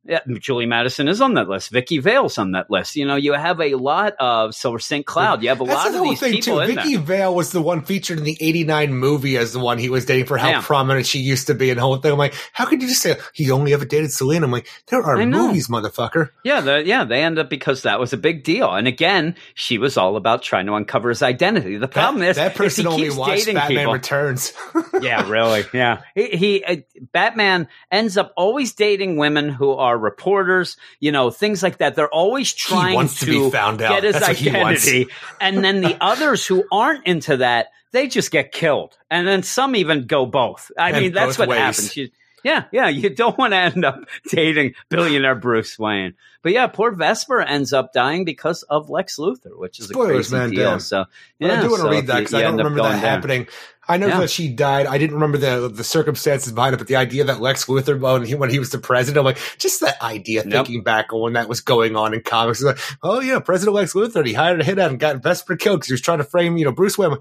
[0.03, 1.69] yeah, Julie Madison is on that list.
[1.69, 2.95] Vicki Vale's on that list.
[2.95, 5.05] You know, you have a lot of Silver St.
[5.05, 5.43] Cloud.
[5.43, 6.73] You have a That's lot the of these thing people too.
[6.73, 6.95] Vicki.
[6.95, 10.25] Vale was the one featured in the '89 movie as the one he was dating
[10.25, 10.61] for how Yeah.
[10.61, 12.11] prominent she used to be and the whole thing.
[12.11, 14.45] I'm like, how could you just say he only ever dated Selina?
[14.45, 16.29] I'm like, there are movies, motherfucker.
[16.43, 18.73] Yeah, the, yeah, they end up because that was a big deal.
[18.73, 21.77] And again, she was all about trying to uncover his identity.
[21.77, 23.93] The problem that, is that person is he only keeps watched dating Batman people.
[23.93, 24.53] Returns.
[25.01, 25.63] yeah, really.
[25.73, 26.01] Yeah.
[26.15, 26.75] He, he uh,
[27.11, 31.95] Batman ends up always dating women who are reporters, you know, things like that.
[31.95, 33.89] They're always trying wants to be found out.
[33.93, 34.87] get his That's what he wants.
[34.87, 35.11] identity.
[35.39, 38.97] and then the others who aren't into that, they just get killed.
[39.09, 40.71] And then some even go both.
[40.77, 41.59] I And mean, that's what ways.
[41.59, 41.97] happens.
[41.97, 42.09] You,
[42.43, 42.87] yeah, yeah.
[42.89, 46.13] You don't want to end up dating billionaire Bruce Wayne.
[46.43, 50.13] But yeah, poor Vesper ends up dying because of Lex Luthor, which is Spoilers, a
[50.31, 50.69] crazy man, deal.
[50.71, 50.79] damn.
[50.79, 51.05] So
[51.39, 53.09] But I do want to so read that because I don't remember that going there.
[53.11, 53.47] happening.
[53.87, 54.19] I know Yeah.
[54.21, 54.85] that she died.
[54.87, 58.23] I didn't remember the the circumstances behind it, but the idea that Lex Luthor, when
[58.25, 60.51] he, when he was the president, I'm like, just that idea, Yep.
[60.51, 62.63] thinking back on when that was going on in comics.
[62.63, 65.79] Like, oh yeah, President Lex Luthor, he hired a hit out and got Vesper killed
[65.81, 67.17] because he was trying to frame, you know, Bruce Wayne.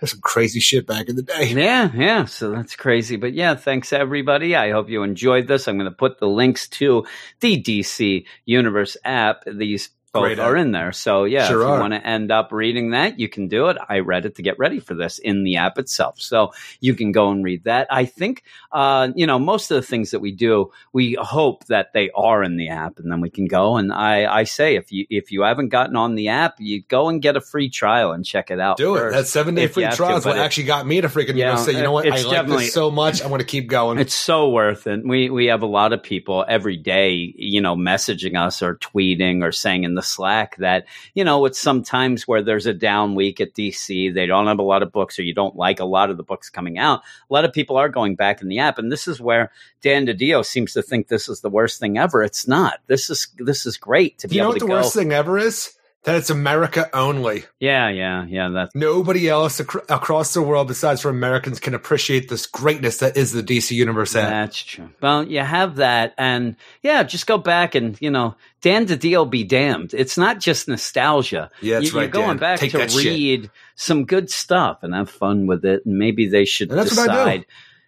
[0.00, 1.52] There's some crazy shit back in the day.
[1.54, 2.24] Yeah, yeah.
[2.26, 3.16] So that's crazy.
[3.16, 4.54] But yeah, thanks everybody.
[4.54, 5.66] I hope you enjoyed this.
[5.66, 7.06] I'm going to put the links to
[7.40, 9.44] the DC Universe app.
[9.46, 9.88] These
[10.20, 10.92] both are in there.
[10.92, 13.76] So yeah, Sure if you want to end up reading that, you can do it.
[13.88, 16.20] I read it to get ready for this in the app itself.
[16.20, 17.86] So you can go and read that.
[17.90, 18.42] I think,
[18.72, 22.42] uh, you know, most of the things that we do, we hope that they are
[22.42, 23.76] in the app and then we can go.
[23.76, 27.08] And I, I say, if you, if you haven't gotten on the app, you go
[27.08, 28.76] and get a free trial and check it out.
[28.76, 29.10] Do it.
[29.10, 31.56] That seven day free trial is what it- actually got me to freaking Yeah, you
[31.56, 32.06] know, say, you know what?
[32.06, 33.22] I like this so much.
[33.22, 33.98] I want to keep going.
[33.98, 35.06] It's so worth it.
[35.06, 39.42] We we have a lot of people every day, you know, messaging us or tweeting
[39.42, 43.40] or saying in the Slack that, you know, it's sometimes where there's a down week
[43.40, 46.10] at DC, they don't have a lot of books or you don't like a lot
[46.10, 47.00] of the books coming out.
[47.28, 49.50] A lot of people are going back in the app and this is where
[49.82, 52.22] Dan DiDio seems to think this is the worst thing ever.
[52.22, 52.80] It's not.
[52.86, 54.74] This is this is great to be you know able what to the go.
[54.74, 55.72] worst thing ever is?
[56.06, 57.44] That it's America only.
[57.58, 62.28] Yeah, yeah, yeah, that's Nobody else ac- across the world besides for Americans can appreciate
[62.28, 64.12] this greatness that is the DC Universe.
[64.12, 64.88] That's true.
[65.02, 69.42] Well, you have that, and yeah, just go back and you know, Dan DiDio be
[69.42, 69.94] damned.
[69.94, 71.50] It's not just nostalgia.
[71.60, 72.36] Yeah, that's you, right, You're going Dan.
[72.38, 73.04] back Take to that shit.
[73.04, 76.96] read some good stuff and have fun with it, and maybe they should And that's
[76.96, 77.18] what I do.
[77.40, 77.46] decide.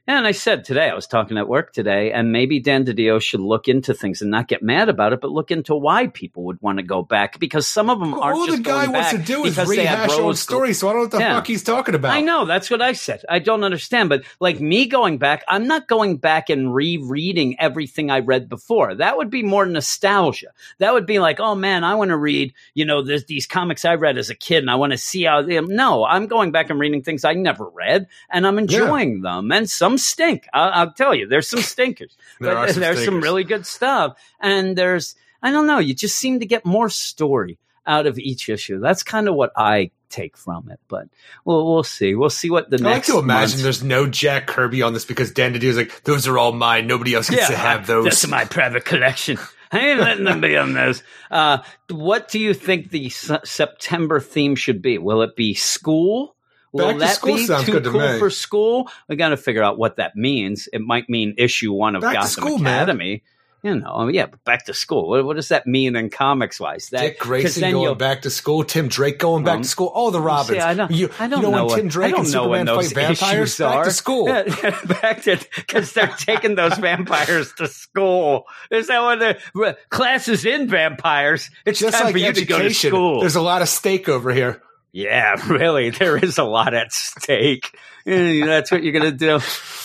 [0.09, 3.41] And I said today, I was talking at work today, and maybe Dan DiDio should
[3.41, 6.63] look into things and not get mad about it, but look into why people would
[6.63, 9.13] want to go back because some of them aren't All just the guy going wants
[9.13, 11.11] back to do is because they had rehash old stories, so I don't know what
[11.11, 11.35] the Yeah.
[11.35, 12.15] fuck he's talking about.
[12.15, 13.23] I know that's what I said.
[13.29, 18.11] I don't understand, but like me going back, I'm not going back and rereading everything
[18.11, 18.95] I read before.
[18.95, 20.53] That would be more nostalgia.
[20.79, 23.97] That would be like, oh man, I want to read, you know, these comics I
[23.97, 25.43] read as a kid, and I want to see how.
[25.43, 29.53] They, no, I'm going back and reading things I never read, and I'm enjoying them.
[29.53, 30.45] And some stink.
[30.55, 33.67] I'll, I'll tell you, there's some stinkers, There but are some there's some really good
[33.67, 34.19] stuff.
[34.41, 38.49] And there's, I don't know, you just seem to get more story out of each
[38.49, 38.81] issue.
[38.81, 40.81] That's kind of what I take from it.
[40.89, 41.09] But
[41.45, 42.15] we'll we'll see.
[42.15, 43.11] We'll see what the next.
[43.11, 45.77] I like to imagine month- there's no Jack Kirby on this because Dan DiDio is
[45.77, 46.87] like, those are all mine.
[46.87, 48.05] Nobody else gets to have those.
[48.05, 49.39] That's my private collection.
[49.71, 51.03] I ain't letting them be on this.
[51.31, 51.59] Uh,
[51.91, 54.97] what do you think the S- September theme should be?
[54.97, 56.35] Will it be school?
[56.73, 58.19] Will Back to that school be sounds too good to cool me.
[58.19, 58.91] for school?
[59.09, 60.69] We got to figure out what that means.
[60.73, 62.75] It might mean issue one of Back to Gotham school, man.
[62.83, 63.23] Academy.
[63.61, 65.09] You know, I mean, yeah, but back to school.
[65.09, 66.91] What, what does that mean in comics wise?
[66.91, 69.69] That Dick 'cause Grayson then going back to school, Tim Drake going back Um, to
[69.69, 70.51] school, all the Robins.
[70.59, 72.25] See, I don't, you, I don't you know, know, when what- Tim Drake I don't
[72.27, 73.85] and know when Superman those fight vampires, issues back are.
[73.87, 74.29] to school.
[74.29, 78.45] Yeah, back to because they're taking those vampires to school.
[78.71, 81.51] Is that what the classes in vampires?
[81.67, 83.21] It's Just time like for you to go to education, school.
[83.21, 84.63] there's a lot of stake over here.
[84.93, 87.77] Yeah, really, there is a lot at stake.
[88.05, 89.35] That's what you're gonna do.
[89.35, 89.41] All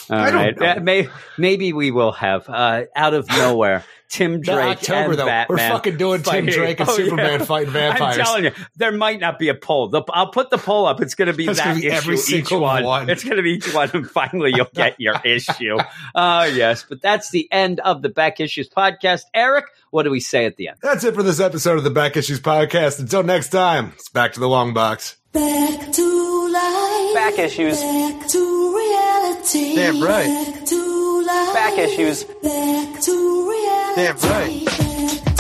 [0.10, 1.12] I don't right, know.
[1.38, 3.84] Maybe we will have uh, out of nowhere.
[4.14, 6.46] Tim That Drake October, and though, Batman we're fucking doing Tim.
[6.46, 7.46] Drake and Oh, Superman yeah.
[7.46, 8.18] fighting vampires.
[8.20, 9.88] I'm telling you, there might not be a poll.
[9.88, 11.02] The, I'll put the poll up.
[11.02, 12.84] It's going to be It's that gonna be issue, every each single one.
[12.84, 13.10] one.
[13.10, 15.78] It's going to be each one, and finally you'll get your issue.
[16.14, 19.22] Oh yes, but that's the end of the Back Issues podcast.
[19.34, 20.78] Eric, what do we say at the end?
[20.84, 23.00] That's it for this episode of the Back Issues Podcast.
[23.00, 25.18] Until next time, it's back to the long box.
[25.32, 27.16] Back to life.
[27.16, 27.82] Back issues.
[27.82, 29.76] Back to reality.
[29.76, 30.93] Damn right.
[31.26, 31.54] Back to life.
[31.54, 32.24] Back issues.
[32.24, 33.96] Back to reality.
[33.96, 35.33] Damn right.